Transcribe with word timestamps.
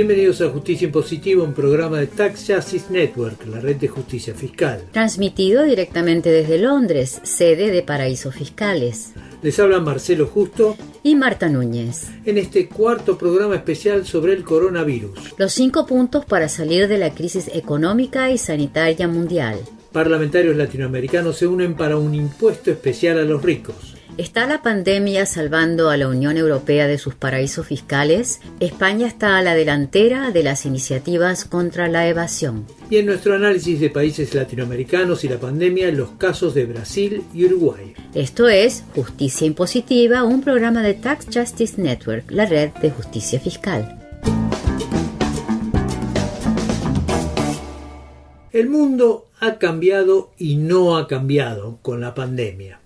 Bienvenidos 0.00 0.40
a 0.40 0.48
Justicia 0.48 0.86
Impositiva, 0.86 1.44
un 1.44 1.52
programa 1.52 1.98
de 1.98 2.06
Tax 2.06 2.46
Justice 2.48 2.86
Network, 2.88 3.46
la 3.46 3.60
red 3.60 3.76
de 3.76 3.88
justicia 3.88 4.32
fiscal. 4.32 4.80
Transmitido 4.92 5.62
directamente 5.62 6.30
desde 6.30 6.56
Londres, 6.56 7.20
sede 7.22 7.70
de 7.70 7.82
Paraísos 7.82 8.34
Fiscales. 8.34 9.12
Les 9.42 9.58
habla 9.58 9.78
Marcelo 9.78 10.26
Justo 10.26 10.74
y 11.02 11.16
Marta 11.16 11.50
Núñez. 11.50 12.08
En 12.24 12.38
este 12.38 12.66
cuarto 12.66 13.18
programa 13.18 13.56
especial 13.56 14.06
sobre 14.06 14.32
el 14.32 14.42
coronavirus. 14.42 15.34
Los 15.36 15.52
cinco 15.52 15.84
puntos 15.84 16.24
para 16.24 16.48
salir 16.48 16.88
de 16.88 16.96
la 16.96 17.12
crisis 17.12 17.50
económica 17.52 18.30
y 18.30 18.38
sanitaria 18.38 19.06
mundial. 19.06 19.58
Parlamentarios 19.92 20.56
latinoamericanos 20.56 21.36
se 21.36 21.46
unen 21.46 21.74
para 21.74 21.98
un 21.98 22.14
impuesto 22.14 22.70
especial 22.70 23.18
a 23.18 23.24
los 23.24 23.42
ricos. 23.42 23.89
¿Está 24.16 24.46
la 24.46 24.62
pandemia 24.62 25.24
salvando 25.24 25.88
a 25.88 25.96
la 25.96 26.08
Unión 26.08 26.36
Europea 26.36 26.86
de 26.86 26.98
sus 26.98 27.14
paraísos 27.14 27.66
fiscales? 27.66 28.40
España 28.60 29.06
está 29.06 29.38
a 29.38 29.42
la 29.42 29.54
delantera 29.54 30.30
de 30.30 30.42
las 30.42 30.66
iniciativas 30.66 31.44
contra 31.44 31.88
la 31.88 32.06
evasión. 32.06 32.66
Y 32.90 32.98
en 32.98 33.06
nuestro 33.06 33.34
análisis 33.34 33.80
de 33.80 33.90
países 33.90 34.34
latinoamericanos 34.34 35.24
y 35.24 35.28
la 35.28 35.38
pandemia, 35.38 35.90
los 35.92 36.10
casos 36.12 36.54
de 36.54 36.66
Brasil 36.66 37.22
y 37.32 37.46
Uruguay. 37.46 37.94
Esto 38.14 38.48
es 38.48 38.84
Justicia 38.94 39.46
Impositiva, 39.46 40.24
un 40.24 40.42
programa 40.42 40.82
de 40.82 40.94
Tax 40.94 41.26
Justice 41.32 41.80
Network, 41.80 42.30
la 42.30 42.46
red 42.46 42.70
de 42.82 42.90
justicia 42.90 43.40
fiscal. 43.40 43.96
El 48.52 48.68
mundo 48.68 49.26
ha 49.38 49.58
cambiado 49.58 50.32
y 50.36 50.56
no 50.56 50.96
ha 50.96 51.06
cambiado 51.06 51.78
con 51.82 52.00
la 52.00 52.14
pandemia. 52.14 52.79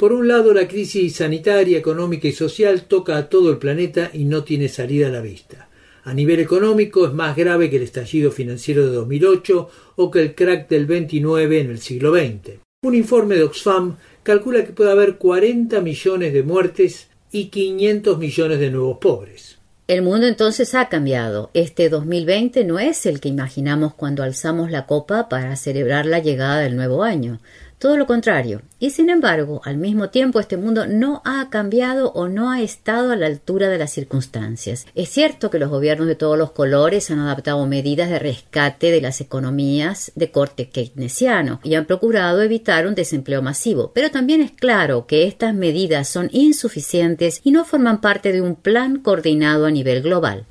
Por 0.00 0.14
un 0.14 0.28
lado, 0.28 0.54
la 0.54 0.66
crisis 0.66 1.16
sanitaria, 1.16 1.76
económica 1.76 2.26
y 2.26 2.32
social 2.32 2.84
toca 2.84 3.18
a 3.18 3.28
todo 3.28 3.50
el 3.50 3.58
planeta 3.58 4.10
y 4.14 4.24
no 4.24 4.44
tiene 4.44 4.70
salida 4.70 5.08
a 5.08 5.10
la 5.10 5.20
vista. 5.20 5.68
A 6.04 6.14
nivel 6.14 6.40
económico 6.40 7.06
es 7.06 7.12
más 7.12 7.36
grave 7.36 7.68
que 7.68 7.76
el 7.76 7.82
estallido 7.82 8.32
financiero 8.32 8.86
de 8.86 8.92
2008 8.92 9.68
o 9.96 10.10
que 10.10 10.22
el 10.22 10.34
crack 10.34 10.70
del 10.70 10.86
29 10.86 11.60
en 11.60 11.70
el 11.70 11.80
siglo 11.80 12.14
XX. 12.14 12.60
Un 12.82 12.94
informe 12.94 13.34
de 13.34 13.42
Oxfam 13.42 13.98
calcula 14.22 14.64
que 14.64 14.72
puede 14.72 14.90
haber 14.90 15.16
40 15.16 15.78
millones 15.82 16.32
de 16.32 16.44
muertes 16.44 17.08
y 17.30 17.48
500 17.48 18.16
millones 18.16 18.58
de 18.58 18.70
nuevos 18.70 18.96
pobres. 18.96 19.58
El 19.86 20.02
mundo 20.02 20.28
entonces 20.28 20.76
ha 20.76 20.88
cambiado. 20.88 21.50
Este 21.52 21.88
2020 21.88 22.64
no 22.64 22.78
es 22.78 23.06
el 23.06 23.18
que 23.20 23.28
imaginamos 23.28 23.92
cuando 23.92 24.22
alzamos 24.22 24.70
la 24.70 24.86
copa 24.86 25.28
para 25.28 25.56
celebrar 25.56 26.06
la 26.06 26.20
llegada 26.20 26.60
del 26.60 26.76
nuevo 26.76 27.02
año. 27.02 27.40
Todo 27.80 27.96
lo 27.96 28.06
contrario. 28.06 28.60
Y 28.78 28.90
sin 28.90 29.08
embargo, 29.08 29.62
al 29.64 29.78
mismo 29.78 30.10
tiempo, 30.10 30.38
este 30.38 30.58
mundo 30.58 30.86
no 30.86 31.22
ha 31.24 31.48
cambiado 31.48 32.12
o 32.12 32.28
no 32.28 32.50
ha 32.50 32.60
estado 32.60 33.10
a 33.10 33.16
la 33.16 33.24
altura 33.24 33.70
de 33.70 33.78
las 33.78 33.90
circunstancias. 33.90 34.84
Es 34.94 35.08
cierto 35.08 35.48
que 35.48 35.58
los 35.58 35.70
gobiernos 35.70 36.06
de 36.06 36.14
todos 36.14 36.36
los 36.36 36.50
colores 36.50 37.10
han 37.10 37.20
adaptado 37.20 37.64
medidas 37.66 38.10
de 38.10 38.18
rescate 38.18 38.90
de 38.90 39.00
las 39.00 39.22
economías 39.22 40.12
de 40.14 40.30
corte 40.30 40.68
keynesiano 40.68 41.58
y 41.62 41.74
han 41.74 41.86
procurado 41.86 42.42
evitar 42.42 42.86
un 42.86 42.94
desempleo 42.94 43.40
masivo, 43.40 43.92
pero 43.94 44.10
también 44.10 44.42
es 44.42 44.50
claro 44.50 45.06
que 45.06 45.26
estas 45.26 45.54
medidas 45.54 46.06
son 46.06 46.28
insuficientes 46.32 47.40
y 47.44 47.50
no 47.50 47.64
forman 47.64 48.02
parte 48.02 48.30
de 48.32 48.42
un 48.42 48.56
plan 48.56 48.98
coordinado 48.98 49.64
a 49.64 49.70
nivel 49.70 50.02
global. 50.02 50.44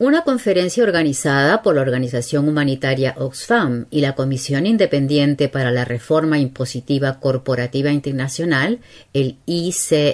Una 0.00 0.24
conferencia 0.24 0.82
organizada 0.82 1.62
por 1.62 1.76
la 1.76 1.82
organización 1.82 2.48
humanitaria 2.48 3.14
Oxfam 3.16 3.86
y 3.92 4.00
la 4.00 4.16
Comisión 4.16 4.66
Independiente 4.66 5.48
para 5.48 5.70
la 5.70 5.84
Reforma 5.84 6.40
Impositiva 6.40 7.20
Corporativa 7.20 7.92
Internacional, 7.92 8.80
el 9.12 9.36
ICRICT, 9.46 10.08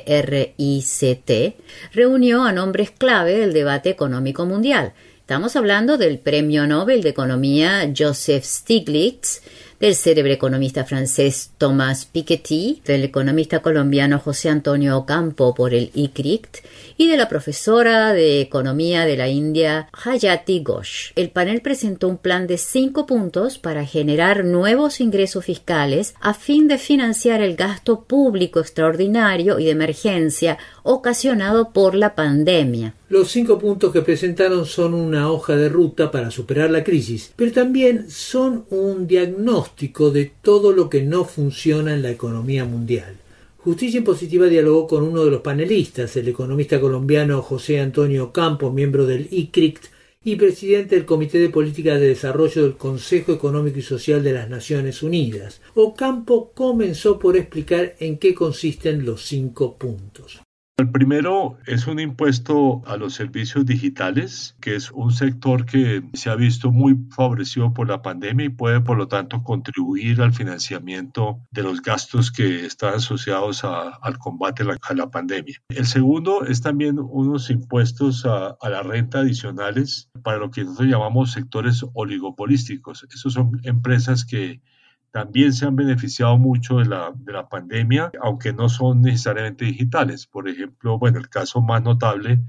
reunió 1.94 2.44
a 2.44 2.52
nombres 2.52 2.90
clave 2.90 3.38
del 3.38 3.54
debate 3.54 3.88
económico 3.88 4.44
mundial. 4.44 4.92
Estamos 5.20 5.56
hablando 5.56 5.96
del 5.96 6.18
Premio 6.18 6.66
Nobel 6.66 7.02
de 7.02 7.08
Economía 7.08 7.90
Joseph 7.96 8.44
Stiglitz, 8.44 9.40
del 9.80 9.94
célebre 9.94 10.34
economista 10.34 10.84
francés 10.84 11.52
Thomas 11.56 12.04
Piketty, 12.04 12.82
del 12.84 13.02
economista 13.02 13.60
colombiano 13.60 14.18
José 14.18 14.50
Antonio 14.50 14.98
Ocampo 14.98 15.54
por 15.54 15.72
el 15.72 15.90
ICRICT 15.94 16.58
y 16.98 17.08
de 17.08 17.16
la 17.16 17.30
profesora 17.30 18.12
de 18.12 18.42
economía 18.42 19.06
de 19.06 19.16
la 19.16 19.28
India 19.28 19.88
Hayati 20.04 20.62
Ghosh. 20.62 21.12
El 21.16 21.30
panel 21.30 21.62
presentó 21.62 22.08
un 22.08 22.18
plan 22.18 22.46
de 22.46 22.58
cinco 22.58 23.06
puntos 23.06 23.58
para 23.58 23.86
generar 23.86 24.44
nuevos 24.44 25.00
ingresos 25.00 25.46
fiscales 25.46 26.14
a 26.20 26.34
fin 26.34 26.68
de 26.68 26.76
financiar 26.76 27.40
el 27.40 27.56
gasto 27.56 28.02
público 28.02 28.60
extraordinario 28.60 29.58
y 29.58 29.64
de 29.64 29.70
emergencia 29.70 30.58
ocasionado 30.82 31.70
por 31.70 31.94
la 31.94 32.14
pandemia. 32.14 32.94
Los 33.08 33.30
cinco 33.30 33.58
puntos 33.58 33.92
que 33.92 34.02
presentaron 34.02 34.66
son 34.66 34.94
una 34.94 35.32
hoja 35.32 35.56
de 35.56 35.68
ruta 35.68 36.10
para 36.12 36.30
superar 36.30 36.70
la 36.70 36.84
crisis, 36.84 37.32
pero 37.34 37.50
también 37.50 38.08
son 38.08 38.66
un 38.70 39.08
diagnóstico 39.08 39.69
de 39.76 40.32
todo 40.42 40.72
lo 40.72 40.90
que 40.90 41.02
no 41.02 41.24
funciona 41.24 41.94
en 41.94 42.02
la 42.02 42.10
economía 42.10 42.64
mundial. 42.64 43.16
Justicia 43.58 43.98
Impositiva 43.98 44.46
dialogó 44.46 44.86
con 44.86 45.02
uno 45.02 45.24
de 45.24 45.30
los 45.30 45.40
panelistas, 45.40 46.16
el 46.16 46.28
economista 46.28 46.80
colombiano 46.80 47.42
José 47.42 47.80
Antonio 47.80 48.32
Campos, 48.32 48.72
miembro 48.72 49.06
del 49.06 49.28
ICRICT 49.30 49.84
y 50.24 50.36
presidente 50.36 50.96
del 50.96 51.06
Comité 51.06 51.38
de 51.38 51.48
Política 51.48 51.94
de 51.94 52.08
Desarrollo 52.08 52.62
del 52.62 52.76
Consejo 52.76 53.32
Económico 53.32 53.78
y 53.78 53.82
Social 53.82 54.22
de 54.22 54.32
las 54.32 54.50
Naciones 54.50 55.02
Unidas. 55.02 55.60
Ocampo 55.74 56.52
comenzó 56.54 57.18
por 57.18 57.36
explicar 57.36 57.96
en 58.00 58.18
qué 58.18 58.34
consisten 58.34 59.04
los 59.04 59.24
cinco 59.24 59.76
puntos. 59.76 60.40
El 60.80 60.90
primero 60.90 61.58
es 61.66 61.86
un 61.86 62.00
impuesto 62.00 62.82
a 62.86 62.96
los 62.96 63.12
servicios 63.12 63.66
digitales, 63.66 64.56
que 64.62 64.76
es 64.76 64.90
un 64.90 65.12
sector 65.12 65.66
que 65.66 66.02
se 66.14 66.30
ha 66.30 66.36
visto 66.36 66.72
muy 66.72 66.96
favorecido 67.10 67.74
por 67.74 67.86
la 67.86 68.00
pandemia 68.00 68.46
y 68.46 68.48
puede, 68.48 68.80
por 68.80 68.96
lo 68.96 69.06
tanto, 69.06 69.42
contribuir 69.42 70.22
al 70.22 70.32
financiamiento 70.32 71.38
de 71.50 71.64
los 71.64 71.82
gastos 71.82 72.32
que 72.32 72.64
están 72.64 72.94
asociados 72.94 73.62
al 73.62 74.16
combate 74.18 74.62
a 74.62 74.94
la, 74.94 75.10
pandemia. 75.10 75.60
El 75.68 75.84
segundo 75.84 76.46
es 76.46 76.62
también 76.62 76.98
unos 76.98 77.50
impuestos 77.50 78.24
a, 78.24 78.56
la 78.62 78.82
renta 78.82 79.18
adicionales 79.18 80.08
para 80.22 80.38
lo 80.38 80.50
que 80.50 80.64
nosotros 80.64 80.88
llamamos 80.88 81.32
sectores 81.32 81.84
oligopolísticos. 81.92 83.06
Esos 83.12 83.34
son 83.34 83.60
empresas 83.64 84.24
que 84.24 84.62
también 85.12 85.52
se 85.52 85.66
han 85.66 85.76
beneficiado 85.76 86.38
mucho 86.38 86.78
de 86.78 86.86
la, 86.86 87.12
de 87.14 87.32
la 87.32 87.48
pandemia, 87.48 88.10
aunque 88.22 88.52
no 88.52 88.68
son 88.68 89.02
necesariamente 89.02 89.64
digitales. 89.64 90.26
Por 90.26 90.48
ejemplo, 90.48 90.98
bueno, 90.98 91.18
el 91.18 91.28
caso 91.28 91.60
más 91.60 91.82
notable 91.82 92.40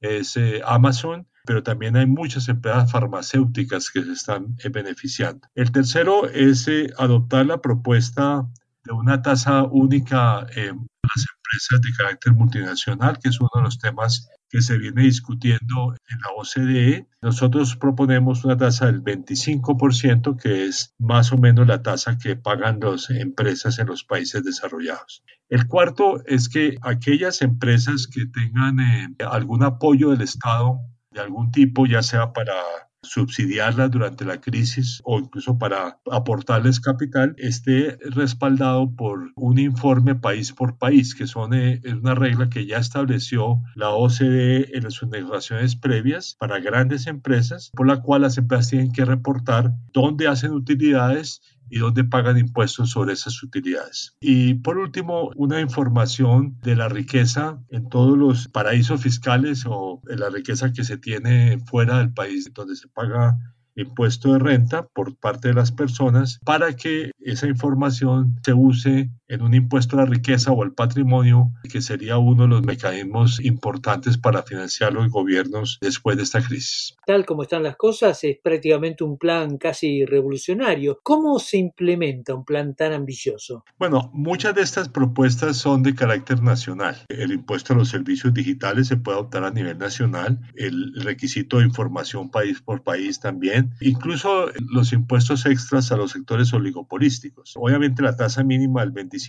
es 0.00 0.36
eh, 0.36 0.60
Amazon, 0.64 1.26
pero 1.44 1.62
también 1.62 1.96
hay 1.96 2.06
muchas 2.06 2.48
empresas 2.48 2.90
farmacéuticas 2.90 3.90
que 3.90 4.02
se 4.02 4.12
están 4.12 4.56
eh, 4.62 4.68
beneficiando. 4.68 5.48
El 5.54 5.72
tercero 5.72 6.28
es 6.28 6.68
eh, 6.68 6.92
adoptar 6.98 7.46
la 7.46 7.60
propuesta 7.60 8.46
de 8.84 8.92
una 8.92 9.22
tasa 9.22 9.64
única 9.64 10.46
en 10.54 10.86
las 11.02 11.26
empresas 11.36 11.80
de 11.82 11.96
carácter 11.96 12.32
multinacional, 12.34 13.18
que 13.18 13.28
es 13.30 13.40
uno 13.40 13.50
de 13.54 13.62
los 13.62 13.78
temas 13.78 14.28
que 14.50 14.60
se 14.60 14.76
viene 14.76 15.02
discutiendo 15.02 15.94
en 16.08 16.18
la 16.20 16.32
OCDE. 16.36 17.06
Nosotros 17.22 17.76
proponemos 17.76 18.44
una 18.44 18.56
tasa 18.56 18.86
del 18.86 19.02
25%, 19.02 20.36
que 20.36 20.66
es 20.66 20.94
más 20.98 21.32
o 21.32 21.38
menos 21.38 21.66
la 21.66 21.82
tasa 21.82 22.18
que 22.18 22.36
pagan 22.36 22.80
las 22.80 23.08
empresas 23.10 23.78
en 23.78 23.86
los 23.86 24.04
países 24.04 24.44
desarrollados. 24.44 25.22
El 25.48 25.66
cuarto 25.68 26.22
es 26.26 26.48
que 26.48 26.76
aquellas 26.82 27.42
empresas 27.42 28.08
que 28.08 28.26
tengan 28.26 28.80
eh, 28.80 29.14
algún 29.30 29.62
apoyo 29.62 30.10
del 30.10 30.22
Estado 30.22 30.80
de 31.12 31.20
algún 31.20 31.50
tipo, 31.50 31.86
ya 31.86 32.02
sea 32.02 32.32
para 32.32 32.54
subsidiarlas 33.02 33.90
durante 33.90 34.24
la 34.24 34.40
crisis 34.40 35.00
o 35.04 35.18
incluso 35.18 35.58
para 35.58 35.98
aportarles 36.10 36.80
capital 36.80 37.34
esté 37.38 37.98
respaldado 38.10 38.94
por 38.94 39.32
un 39.36 39.58
informe 39.58 40.14
país 40.14 40.52
por 40.52 40.76
país, 40.78 41.14
que 41.14 41.26
son, 41.26 41.54
eh, 41.54 41.80
es 41.82 41.94
una 41.94 42.14
regla 42.14 42.50
que 42.50 42.66
ya 42.66 42.78
estableció 42.78 43.62
la 43.74 43.90
OCDE 43.90 44.76
en 44.76 44.90
sus 44.90 45.08
negociaciones 45.08 45.76
previas 45.76 46.36
para 46.38 46.60
grandes 46.60 47.06
empresas, 47.06 47.70
por 47.74 47.86
la 47.86 48.02
cual 48.02 48.22
las 48.22 48.38
empresas 48.38 48.70
tienen 48.70 48.92
que 48.92 49.04
reportar 49.04 49.72
dónde 49.92 50.28
hacen 50.28 50.52
utilidades 50.52 51.40
y 51.70 51.78
dónde 51.78 52.04
pagan 52.04 52.38
impuestos 52.38 52.90
sobre 52.90 53.14
esas 53.14 53.42
utilidades. 53.42 54.16
Y 54.20 54.54
por 54.54 54.78
último, 54.78 55.30
una 55.36 55.60
información 55.60 56.58
de 56.62 56.76
la 56.76 56.88
riqueza 56.88 57.62
en 57.70 57.88
todos 57.88 58.18
los 58.18 58.48
paraísos 58.48 59.00
fiscales 59.00 59.64
o 59.66 60.02
en 60.08 60.20
la 60.20 60.28
riqueza 60.28 60.72
que 60.72 60.84
se 60.84 60.98
tiene 60.98 61.58
fuera 61.66 61.98
del 61.98 62.12
país 62.12 62.50
donde 62.52 62.76
se 62.76 62.88
paga 62.88 63.38
impuesto 63.76 64.32
de 64.32 64.38
renta 64.38 64.86
por 64.88 65.16
parte 65.16 65.48
de 65.48 65.54
las 65.54 65.72
personas 65.72 66.38
para 66.44 66.74
que 66.74 67.12
esa 67.20 67.46
información 67.46 68.36
se 68.44 68.52
use 68.52 69.10
en 69.30 69.42
un 69.42 69.54
impuesto 69.54 69.96
a 69.96 70.00
la 70.00 70.06
riqueza 70.06 70.50
o 70.50 70.62
al 70.62 70.72
patrimonio, 70.72 71.52
que 71.70 71.80
sería 71.80 72.18
uno 72.18 72.42
de 72.42 72.48
los 72.48 72.62
mecanismos 72.62 73.40
importantes 73.40 74.18
para 74.18 74.42
financiar 74.42 74.92
los 74.92 75.08
gobiernos 75.08 75.78
después 75.80 76.16
de 76.16 76.24
esta 76.24 76.42
crisis. 76.42 76.96
Tal 77.06 77.24
como 77.24 77.44
están 77.44 77.62
las 77.62 77.76
cosas, 77.76 78.22
es 78.24 78.38
prácticamente 78.42 79.04
un 79.04 79.16
plan 79.18 79.56
casi 79.56 80.04
revolucionario. 80.04 81.00
¿Cómo 81.02 81.38
se 81.38 81.58
implementa 81.58 82.34
un 82.34 82.44
plan 82.44 82.74
tan 82.74 82.92
ambicioso? 82.92 83.64
Bueno, 83.78 84.10
muchas 84.12 84.54
de 84.54 84.62
estas 84.62 84.88
propuestas 84.88 85.56
son 85.56 85.82
de 85.82 85.94
carácter 85.94 86.42
nacional. 86.42 86.96
El 87.08 87.32
impuesto 87.32 87.72
a 87.72 87.76
los 87.76 87.88
servicios 87.88 88.34
digitales 88.34 88.88
se 88.88 88.96
puede 88.96 89.18
adoptar 89.18 89.44
a 89.44 89.50
nivel 89.50 89.78
nacional, 89.78 90.40
el 90.56 90.92
requisito 91.02 91.58
de 91.58 91.66
información 91.66 92.30
país 92.30 92.60
por 92.60 92.82
país 92.82 93.20
también, 93.20 93.70
incluso 93.80 94.46
los 94.72 94.92
impuestos 94.92 95.46
extras 95.46 95.92
a 95.92 95.96
los 95.96 96.12
sectores 96.12 96.52
oligopolísticos. 96.52 97.54
Obviamente 97.56 98.02
la 98.02 98.16
tasa 98.16 98.42
mínima 98.42 98.80
del 98.80 98.92
25% 98.92 99.19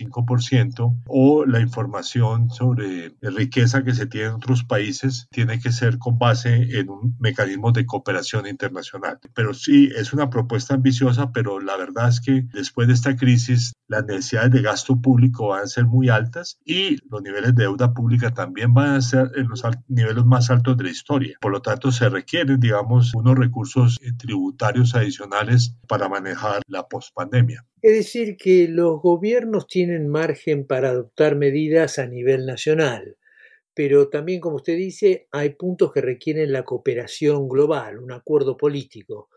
o 1.06 1.44
la 1.44 1.60
información 1.60 2.50
sobre 2.50 3.14
riqueza 3.20 3.84
que 3.84 3.94
se 3.94 4.06
tiene 4.06 4.28
en 4.28 4.34
otros 4.34 4.64
países 4.64 5.26
tiene 5.30 5.60
que 5.60 5.72
ser 5.72 5.98
con 5.98 6.18
base 6.18 6.78
en 6.78 6.90
un 6.90 7.16
mecanismo 7.18 7.72
de 7.72 7.86
cooperación 7.86 8.46
internacional. 8.46 9.18
Pero 9.34 9.54
sí, 9.54 9.90
es 9.96 10.12
una 10.12 10.30
propuesta 10.30 10.74
ambiciosa, 10.74 11.32
pero 11.32 11.60
la 11.60 11.76
verdad 11.76 12.08
es 12.08 12.20
que 12.20 12.46
después 12.52 12.88
de 12.88 12.94
esta 12.94 13.16
crisis 13.16 13.72
las 13.88 14.04
necesidades 14.06 14.52
de 14.52 14.62
gasto 14.62 15.00
público 15.00 15.48
van 15.48 15.64
a 15.64 15.66
ser 15.66 15.84
muy 15.84 16.08
altas 16.08 16.58
y 16.64 16.96
los 17.10 17.22
niveles 17.22 17.54
de 17.54 17.64
deuda 17.64 17.92
pública 17.92 18.30
también 18.30 18.72
van 18.74 18.94
a 18.94 19.00
ser 19.02 19.30
en 19.36 19.48
los 19.48 19.62
niveles 19.88 20.24
más 20.24 20.50
altos 20.50 20.76
de 20.76 20.84
la 20.84 20.90
historia. 20.90 21.36
Por 21.40 21.52
lo 21.52 21.60
tanto, 21.60 21.92
se 21.92 22.08
requieren, 22.08 22.58
digamos, 22.58 23.14
unos 23.14 23.36
recursos 23.36 23.98
eh, 24.02 24.12
tributarios 24.16 24.94
adicionales 24.94 25.76
para 25.86 26.08
manejar 26.08 26.62
la 26.66 26.88
pospandemia. 26.88 27.64
Es 27.82 27.92
decir, 27.92 28.36
que 28.36 28.68
los 28.68 29.00
gobiernos 29.02 29.66
tienen 29.66 30.08
margen 30.08 30.66
para 30.66 30.90
adoptar 30.90 31.36
medidas 31.36 31.98
a 31.98 32.06
nivel 32.06 32.46
nacional, 32.46 33.16
pero 33.74 34.08
también, 34.10 34.40
como 34.40 34.56
usted 34.56 34.76
dice, 34.76 35.28
hay 35.32 35.50
puntos 35.50 35.92
que 35.92 36.00
requieren 36.02 36.52
la 36.52 36.64
cooperación 36.64 37.48
global, 37.48 37.98
un 38.00 38.12
acuerdo 38.12 38.56
político. 38.56 39.30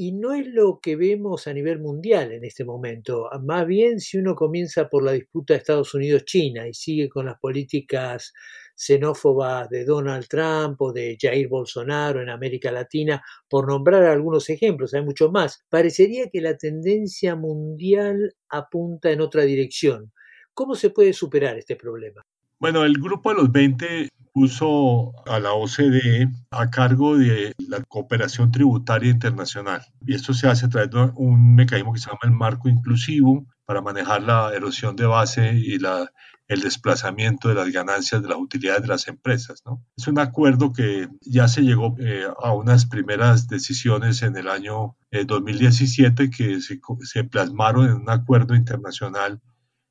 Y 0.00 0.12
no 0.12 0.32
es 0.32 0.46
lo 0.46 0.78
que 0.80 0.94
vemos 0.94 1.48
a 1.48 1.52
nivel 1.52 1.80
mundial 1.80 2.30
en 2.30 2.44
este 2.44 2.64
momento. 2.64 3.28
Más 3.42 3.66
bien, 3.66 3.98
si 3.98 4.16
uno 4.16 4.36
comienza 4.36 4.88
por 4.88 5.02
la 5.02 5.10
disputa 5.10 5.54
de 5.54 5.58
Estados 5.58 5.92
Unidos-China 5.92 6.68
y 6.68 6.72
sigue 6.72 7.08
con 7.08 7.26
las 7.26 7.36
políticas 7.40 8.32
xenófobas 8.76 9.68
de 9.68 9.84
Donald 9.84 10.28
Trump 10.28 10.80
o 10.80 10.92
de 10.92 11.18
Jair 11.20 11.48
Bolsonaro 11.48 12.22
en 12.22 12.28
América 12.28 12.70
Latina, 12.70 13.20
por 13.50 13.66
nombrar 13.66 14.04
algunos 14.04 14.48
ejemplos, 14.50 14.94
hay 14.94 15.02
muchos 15.02 15.32
más, 15.32 15.64
parecería 15.68 16.30
que 16.30 16.42
la 16.42 16.56
tendencia 16.56 17.34
mundial 17.34 18.36
apunta 18.50 19.10
en 19.10 19.20
otra 19.20 19.42
dirección. 19.42 20.12
¿Cómo 20.54 20.76
se 20.76 20.90
puede 20.90 21.12
superar 21.12 21.58
este 21.58 21.74
problema? 21.74 22.24
Bueno, 22.60 22.84
el 22.84 22.94
grupo 22.94 23.30
de 23.30 23.36
los 23.36 23.50
20 23.50 24.08
puso 24.38 25.12
a 25.26 25.40
la 25.40 25.52
OCDE 25.52 26.30
a 26.52 26.70
cargo 26.70 27.18
de 27.18 27.56
la 27.58 27.82
cooperación 27.82 28.52
tributaria 28.52 29.10
internacional. 29.10 29.82
Y 30.06 30.14
esto 30.14 30.32
se 30.32 30.46
hace 30.46 30.66
a 30.66 30.68
través 30.68 30.90
de 30.90 31.10
un 31.16 31.56
mecanismo 31.56 31.92
que 31.92 31.98
se 31.98 32.06
llama 32.06 32.20
el 32.22 32.30
marco 32.30 32.68
inclusivo 32.68 33.44
para 33.64 33.82
manejar 33.82 34.22
la 34.22 34.52
erosión 34.54 34.94
de 34.94 35.06
base 35.06 35.54
y 35.54 35.80
la, 35.80 36.08
el 36.46 36.60
desplazamiento 36.60 37.48
de 37.48 37.56
las 37.56 37.68
ganancias 37.72 38.22
de 38.22 38.28
las 38.28 38.38
utilidades 38.38 38.82
de 38.82 38.88
las 38.88 39.08
empresas. 39.08 39.60
Es 39.96 40.06
un 40.06 40.20
acuerdo 40.20 40.72
que 40.72 41.08
ya 41.22 41.48
se 41.48 41.62
llegó 41.62 41.96
eh, 41.98 42.22
a 42.40 42.52
unas 42.52 42.86
primeras 42.86 43.48
decisiones 43.48 44.22
en 44.22 44.36
el 44.36 44.46
año 44.46 44.96
2017 45.10 46.22
eh, 46.22 46.30
que 46.30 46.60
se, 46.60 46.78
se 47.02 47.24
plasmaron 47.24 47.86
en 47.86 47.94
un 47.94 48.10
acuerdo 48.10 48.54
internacional 48.54 49.40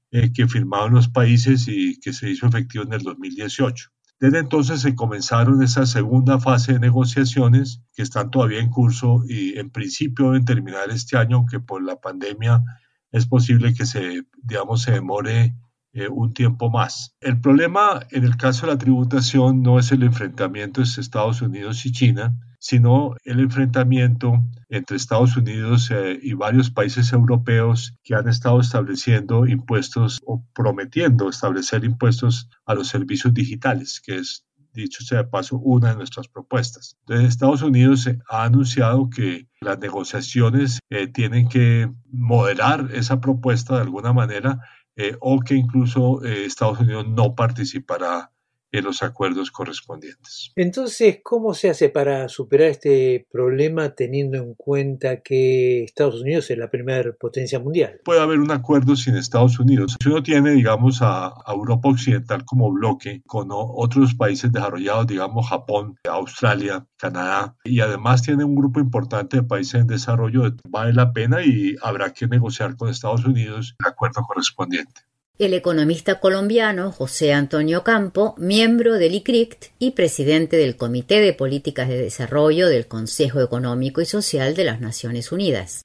eh, 0.10 0.32
que 0.32 0.48
firmaron 0.48 0.94
los 0.94 1.10
países 1.10 1.68
y 1.68 2.00
que 2.00 2.14
se 2.14 2.30
hizo 2.30 2.48
efectivo 2.48 2.86
en 2.86 2.94
el 2.94 3.02
2018. 3.02 3.90
Desde 4.20 4.40
entonces 4.40 4.82
se 4.82 4.96
comenzaron 4.96 5.62
esa 5.62 5.86
segunda 5.86 6.40
fase 6.40 6.74
de 6.74 6.80
negociaciones 6.80 7.84
que 7.94 8.02
están 8.02 8.32
todavía 8.32 8.60
en 8.60 8.72
curso 8.72 9.22
y 9.28 9.58
en 9.60 9.70
principio 9.70 10.26
deben 10.28 10.46
terminar 10.46 10.90
este 10.90 11.18
año, 11.18 11.38
aunque 11.38 11.60
por 11.60 11.84
la 11.84 11.98
pandemia 11.98 12.64
es 13.12 13.28
posible 13.28 13.74
que 13.76 13.86
se, 13.86 14.24
digamos, 14.42 14.82
se 14.82 14.92
demore 14.92 15.56
eh, 15.98 16.08
un 16.10 16.32
tiempo 16.32 16.70
más. 16.70 17.16
El 17.22 17.42
problema 17.42 18.02
en 18.12 18.24
el 18.24 18.38
caso 18.38 18.68
de 18.68 18.74
la 18.74 18.78
tributación 18.78 19.64
no 19.64 19.80
es 19.80 19.92
el 19.92 20.04
enfrentamiento 20.04 20.82
entre 20.82 21.02
Estados 21.02 21.42
Unidos 21.42 21.86
y 21.88 21.92
China, 21.92 22.38
sino 22.60 23.16
el 23.24 23.40
enfrentamiento 23.40 24.44
entre 24.70 24.96
Estados 24.96 25.36
Unidos 25.38 25.90
eh, 25.90 26.20
y 26.22 26.34
varios 26.34 26.70
países 26.70 27.12
europeos 27.14 27.96
que 28.04 28.14
han 28.14 28.28
estado 28.28 28.60
estableciendo 28.60 29.48
impuestos 29.48 30.20
o 30.24 30.46
prometiendo 30.54 31.30
establecer 31.30 31.84
impuestos 31.84 32.48
a 32.68 32.76
los 32.76 32.90
servicios 32.90 33.34
digitales, 33.34 34.00
que 34.00 34.18
es 34.18 34.46
dicho 34.74 35.04
sea 35.04 35.24
de 35.24 35.30
paso, 35.30 35.58
una 35.58 35.90
de 35.90 35.96
nuestras 35.96 36.28
propuestas. 36.28 36.96
Entonces, 37.02 37.30
Estados 37.30 37.64
Unidos 37.64 38.08
ha 38.30 38.44
anunciado 38.44 39.10
que 39.10 39.48
las 39.62 39.80
negociaciones 39.80 40.80
eh, 40.92 41.08
tienen 41.08 41.50
que 41.50 41.92
moderar 42.12 42.90
esa 42.94 43.20
propuesta 43.20 43.76
de 43.76 43.82
alguna 43.82 44.14
manera 44.14 44.60
eh, 44.98 45.16
o 45.22 45.40
que 45.40 45.56
incluso 45.56 46.22
Estados 46.24 46.80
Unidos 46.80 47.08
no 47.08 47.36
participará 47.36 48.32
en 48.72 48.84
los 48.84 49.04
acuerdos 49.04 49.52
correspondientes. 49.52 50.52
Entonces, 50.56 51.20
¿cómo 51.24 51.54
se 51.54 51.70
hace 51.70 51.90
para 51.90 52.30
superar 52.30 52.70
este 52.70 53.28
problema 53.32 53.96
teniendo 53.96 54.38
en 54.38 54.54
cuenta 54.56 55.22
que 55.22 55.84
Estados 55.84 56.22
Unidos 56.22 56.50
es 56.52 56.58
la 56.58 56.70
primera 56.70 57.12
potencia 57.14 57.60
mundial? 57.60 58.02
Puede 58.04 58.22
haber 58.22 58.40
un 58.40 58.52
acuerdo 58.52 58.96
sin 58.96 59.16
Estados 59.16 59.60
Unidos. 59.60 59.96
Si 60.02 60.10
uno 60.10 60.24
tiene, 60.24 60.52
digamos, 60.52 61.00
a, 61.02 61.34
Europa 61.48 61.90
Occidental 61.90 62.46
como 62.46 62.72
bloque 62.72 63.22
con 63.26 63.48
otros 63.52 64.14
países 64.16 64.52
desarrollados, 64.52 65.08
digamos, 65.08 65.48
Japón, 65.48 65.96
Australia, 66.08 66.86
Canadá, 66.98 67.56
y 67.64 67.80
además 67.80 68.22
tiene 68.22 68.44
un 68.44 68.56
grupo 68.56 68.80
importante 68.80 69.38
de 69.38 69.44
países 69.44 69.82
en 69.82 69.88
desarrollo, 69.88 70.44
vale 70.70 70.94
la 70.94 71.14
pena 71.14 71.42
y 71.42 71.76
habrá 71.82 72.14
que 72.14 72.28
negociar 72.28 72.76
con 72.76 72.90
Estados 72.90 73.26
Unidos 73.26 73.76
el 73.80 73.88
acuerdo 73.88 74.22
correspondiente 74.24 75.07
el 75.40 75.54
economista 75.54 76.20
colombiano 76.20 76.92
José 76.92 77.32
Antonio 77.32 77.84
Campo, 77.84 78.34
miembro 78.40 78.96
del 78.96 79.14
ICRICT 79.14 79.66
y 79.78 79.92
presidente 79.92 80.58
del 80.58 80.76
Comité 80.76 81.20
de 81.20 81.34
Políticas 81.34 81.90
de 81.90 82.02
Desarrollo 82.02 82.68
del 82.68 82.88
Consejo 82.88 83.40
Económico 83.42 84.02
y 84.02 84.06
Social 84.06 84.56
de 84.56 84.64
las 84.64 84.82
Naciones 84.82 85.32
Unidas. 85.32 85.84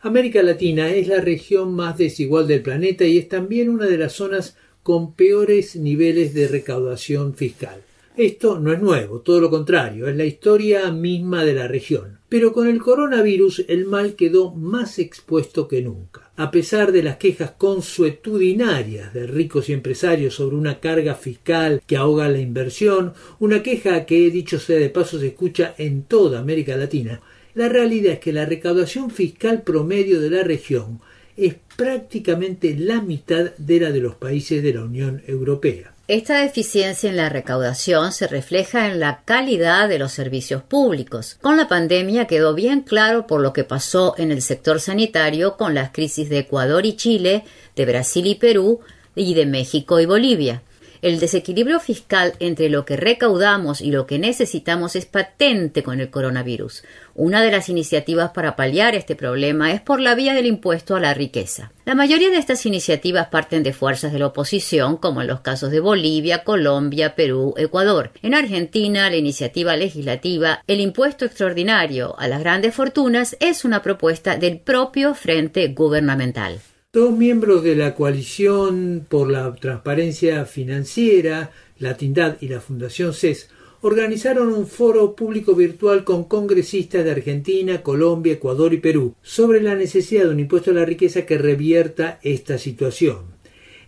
América 0.00 0.42
Latina 0.42 0.88
es 0.90 1.06
la 1.06 1.20
región 1.20 1.74
más 1.74 1.96
desigual 1.96 2.48
del 2.48 2.62
planeta 2.62 3.04
y 3.04 3.18
es 3.18 3.28
también 3.28 3.68
una 3.68 3.86
de 3.86 3.98
las 3.98 4.14
zonas 4.14 4.56
con 4.82 5.14
peores 5.14 5.76
niveles 5.76 6.34
de 6.34 6.48
recaudación 6.48 7.34
fiscal. 7.34 7.82
Esto 8.16 8.58
no 8.58 8.72
es 8.72 8.80
nuevo, 8.80 9.20
todo 9.20 9.40
lo 9.40 9.48
contrario, 9.48 10.08
es 10.08 10.16
la 10.16 10.24
historia 10.24 10.90
misma 10.90 11.44
de 11.44 11.54
la 11.54 11.68
región. 11.68 12.17
Pero 12.28 12.52
con 12.52 12.68
el 12.68 12.78
coronavirus 12.78 13.64
el 13.68 13.86
mal 13.86 14.14
quedó 14.14 14.52
más 14.52 14.98
expuesto 14.98 15.66
que 15.66 15.80
nunca. 15.80 16.30
A 16.36 16.50
pesar 16.50 16.92
de 16.92 17.02
las 17.02 17.16
quejas 17.16 17.52
consuetudinarias 17.52 19.14
de 19.14 19.26
ricos 19.26 19.68
y 19.68 19.72
empresarios 19.72 20.34
sobre 20.34 20.56
una 20.56 20.78
carga 20.78 21.14
fiscal 21.14 21.82
que 21.86 21.96
ahoga 21.96 22.28
la 22.28 22.38
inversión, 22.38 23.14
una 23.38 23.62
queja 23.62 24.04
que, 24.04 24.30
dicho 24.30 24.58
sea 24.58 24.78
de 24.78 24.90
paso, 24.90 25.18
se 25.18 25.28
escucha 25.28 25.74
en 25.78 26.02
toda 26.02 26.40
América 26.40 26.76
Latina, 26.76 27.20
la 27.54 27.68
realidad 27.68 28.12
es 28.12 28.20
que 28.20 28.32
la 28.32 28.44
recaudación 28.44 29.10
fiscal 29.10 29.62
promedio 29.62 30.20
de 30.20 30.30
la 30.30 30.44
región 30.44 31.00
es 31.36 31.56
prácticamente 31.76 32.76
la 32.76 33.00
mitad 33.00 33.56
de 33.56 33.80
la 33.80 33.90
de 33.90 34.00
los 34.00 34.16
países 34.16 34.62
de 34.62 34.74
la 34.74 34.84
Unión 34.84 35.22
Europea. 35.26 35.94
Esta 36.08 36.40
deficiencia 36.40 37.10
en 37.10 37.18
la 37.18 37.28
recaudación 37.28 38.12
se 38.12 38.26
refleja 38.26 38.86
en 38.86 38.98
la 38.98 39.20
calidad 39.26 39.90
de 39.90 39.98
los 39.98 40.10
servicios 40.10 40.62
públicos. 40.62 41.36
Con 41.42 41.58
la 41.58 41.68
pandemia 41.68 42.26
quedó 42.26 42.54
bien 42.54 42.80
claro 42.80 43.26
por 43.26 43.42
lo 43.42 43.52
que 43.52 43.62
pasó 43.62 44.14
en 44.16 44.32
el 44.32 44.40
sector 44.40 44.80
sanitario 44.80 45.58
con 45.58 45.74
las 45.74 45.90
crisis 45.90 46.30
de 46.30 46.38
Ecuador 46.38 46.86
y 46.86 46.96
Chile, 46.96 47.44
de 47.76 47.84
Brasil 47.84 48.26
y 48.26 48.36
Perú 48.36 48.80
y 49.14 49.34
de 49.34 49.44
México 49.44 50.00
y 50.00 50.06
Bolivia. 50.06 50.62
El 51.00 51.20
desequilibrio 51.20 51.78
fiscal 51.80 52.34
entre 52.40 52.68
lo 52.68 52.84
que 52.84 52.96
recaudamos 52.96 53.80
y 53.80 53.90
lo 53.90 54.06
que 54.06 54.18
necesitamos 54.18 54.96
es 54.96 55.06
patente 55.06 55.82
con 55.82 56.00
el 56.00 56.10
coronavirus. 56.10 56.82
Una 57.14 57.42
de 57.42 57.50
las 57.50 57.68
iniciativas 57.68 58.30
para 58.30 58.56
paliar 58.56 58.94
este 58.94 59.14
problema 59.14 59.72
es 59.72 59.80
por 59.80 60.00
la 60.00 60.14
vía 60.14 60.34
del 60.34 60.46
impuesto 60.46 60.96
a 60.96 61.00
la 61.00 61.14
riqueza. 61.14 61.72
La 61.84 61.94
mayoría 61.94 62.30
de 62.30 62.36
estas 62.36 62.66
iniciativas 62.66 63.28
parten 63.28 63.62
de 63.62 63.72
fuerzas 63.72 64.12
de 64.12 64.18
la 64.18 64.26
oposición, 64.26 64.96
como 64.96 65.20
en 65.20 65.26
los 65.26 65.40
casos 65.40 65.70
de 65.70 65.80
Bolivia, 65.80 66.44
Colombia, 66.44 67.14
Perú, 67.14 67.54
Ecuador. 67.56 68.12
En 68.22 68.34
Argentina, 68.34 69.10
la 69.10 69.16
iniciativa 69.16 69.76
legislativa 69.76 70.62
El 70.66 70.80
impuesto 70.80 71.24
extraordinario 71.24 72.18
a 72.18 72.28
las 72.28 72.40
grandes 72.40 72.74
fortunas 72.74 73.36
es 73.40 73.64
una 73.64 73.82
propuesta 73.82 74.36
del 74.36 74.58
propio 74.58 75.14
Frente 75.14 75.68
Gubernamental. 75.68 76.60
Dos 76.90 77.14
miembros 77.14 77.62
de 77.64 77.76
la 77.76 77.94
coalición 77.94 79.04
por 79.06 79.30
la 79.30 79.54
transparencia 79.54 80.46
financiera, 80.46 81.50
la 81.78 81.98
Tindad 81.98 82.38
y 82.40 82.48
la 82.48 82.62
Fundación 82.62 83.12
CES, 83.12 83.50
organizaron 83.82 84.54
un 84.54 84.66
foro 84.66 85.14
público 85.14 85.54
virtual 85.54 86.02
con 86.02 86.24
congresistas 86.24 87.04
de 87.04 87.10
Argentina, 87.10 87.82
Colombia, 87.82 88.32
Ecuador 88.32 88.72
y 88.72 88.78
Perú 88.78 89.14
sobre 89.20 89.60
la 89.60 89.74
necesidad 89.74 90.24
de 90.24 90.30
un 90.30 90.40
impuesto 90.40 90.70
a 90.70 90.74
la 90.74 90.86
riqueza 90.86 91.26
que 91.26 91.36
revierta 91.36 92.20
esta 92.22 92.56
situación. 92.56 93.18